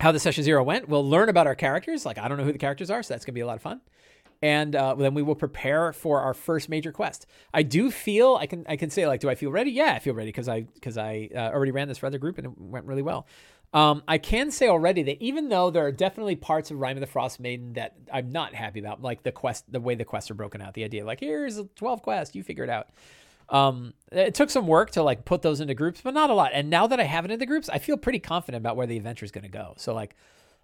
[0.00, 0.88] how the session zero went.
[0.88, 2.06] We'll learn about our characters.
[2.06, 3.62] Like I don't know who the characters are, so that's gonna be a lot of
[3.62, 3.80] fun
[4.44, 7.24] and uh, then we will prepare for our first major quest.
[7.54, 9.70] I do feel I can I can say like, do I feel ready?
[9.70, 12.36] Yeah, I feel ready because I because I uh, already ran this for other group
[12.36, 13.26] and it went really well.
[13.72, 17.00] Um, I can say already that even though there are definitely parts of Rime of
[17.00, 20.30] the Frost Maiden that I'm not happy about, like the quest, the way the quests
[20.30, 22.88] are broken out, the idea like here's a 12 quests, you figure it out.
[23.48, 26.50] Um, it took some work to like put those into groups, but not a lot.
[26.52, 28.86] And now that I have it in the groups, I feel pretty confident about where
[28.86, 29.72] the adventure is going to go.
[29.78, 30.14] So like,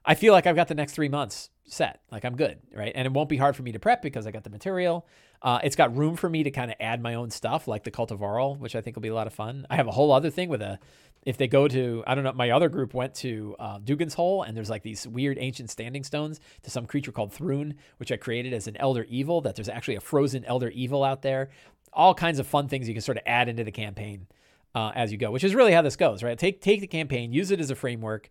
[0.04, 2.00] I feel like I've got the next three months set.
[2.10, 2.92] Like I'm good, right?
[2.94, 5.06] And it won't be hard for me to prep because I got the material.
[5.42, 7.90] Uh, it's got room for me to kind of add my own stuff, like the
[7.90, 8.10] Cult
[8.58, 9.66] which I think will be a lot of fun.
[9.70, 10.78] I have a whole other thing with a.
[11.26, 14.42] If they go to, I don't know, my other group went to uh, Dougan's Hole,
[14.42, 18.16] and there's like these weird ancient standing stones to some creature called Thrun, which I
[18.16, 19.42] created as an Elder Evil.
[19.42, 21.50] That there's actually a frozen Elder Evil out there.
[21.92, 24.28] All kinds of fun things you can sort of add into the campaign
[24.74, 26.38] uh, as you go, which is really how this goes, right?
[26.38, 28.30] Take take the campaign, use it as a framework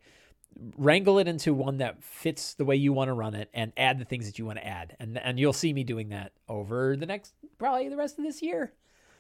[0.78, 4.00] wrangle it into one that fits the way you want to run it and add
[4.00, 4.96] the things that you want to add.
[5.00, 8.42] And and you'll see me doing that over the next probably the rest of this
[8.42, 8.74] year.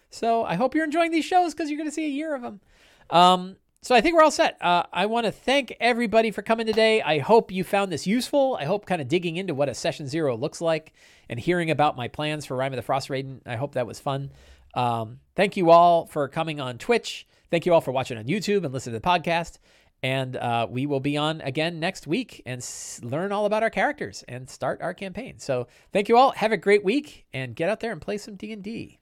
[0.09, 2.41] So I hope you're enjoying these shows because you're going to see a year of
[2.41, 2.61] them.
[3.09, 4.57] Um, so I think we're all set.
[4.61, 7.01] Uh, I want to thank everybody for coming today.
[7.01, 8.57] I hope you found this useful.
[8.59, 10.93] I hope kind of digging into what a session zero looks like
[11.29, 13.41] and hearing about my plans for Rime of the Frost Maiden.
[13.45, 14.31] I hope that was fun.
[14.73, 17.25] Um, thank you all for coming on Twitch.
[17.51, 19.59] Thank you all for watching on YouTube and listening to the podcast.
[20.01, 23.69] And uh, we will be on again next week and s- learn all about our
[23.69, 25.39] characters and start our campaign.
[25.39, 26.31] So thank you all.
[26.31, 28.98] Have a great week and get out there and play some D&D.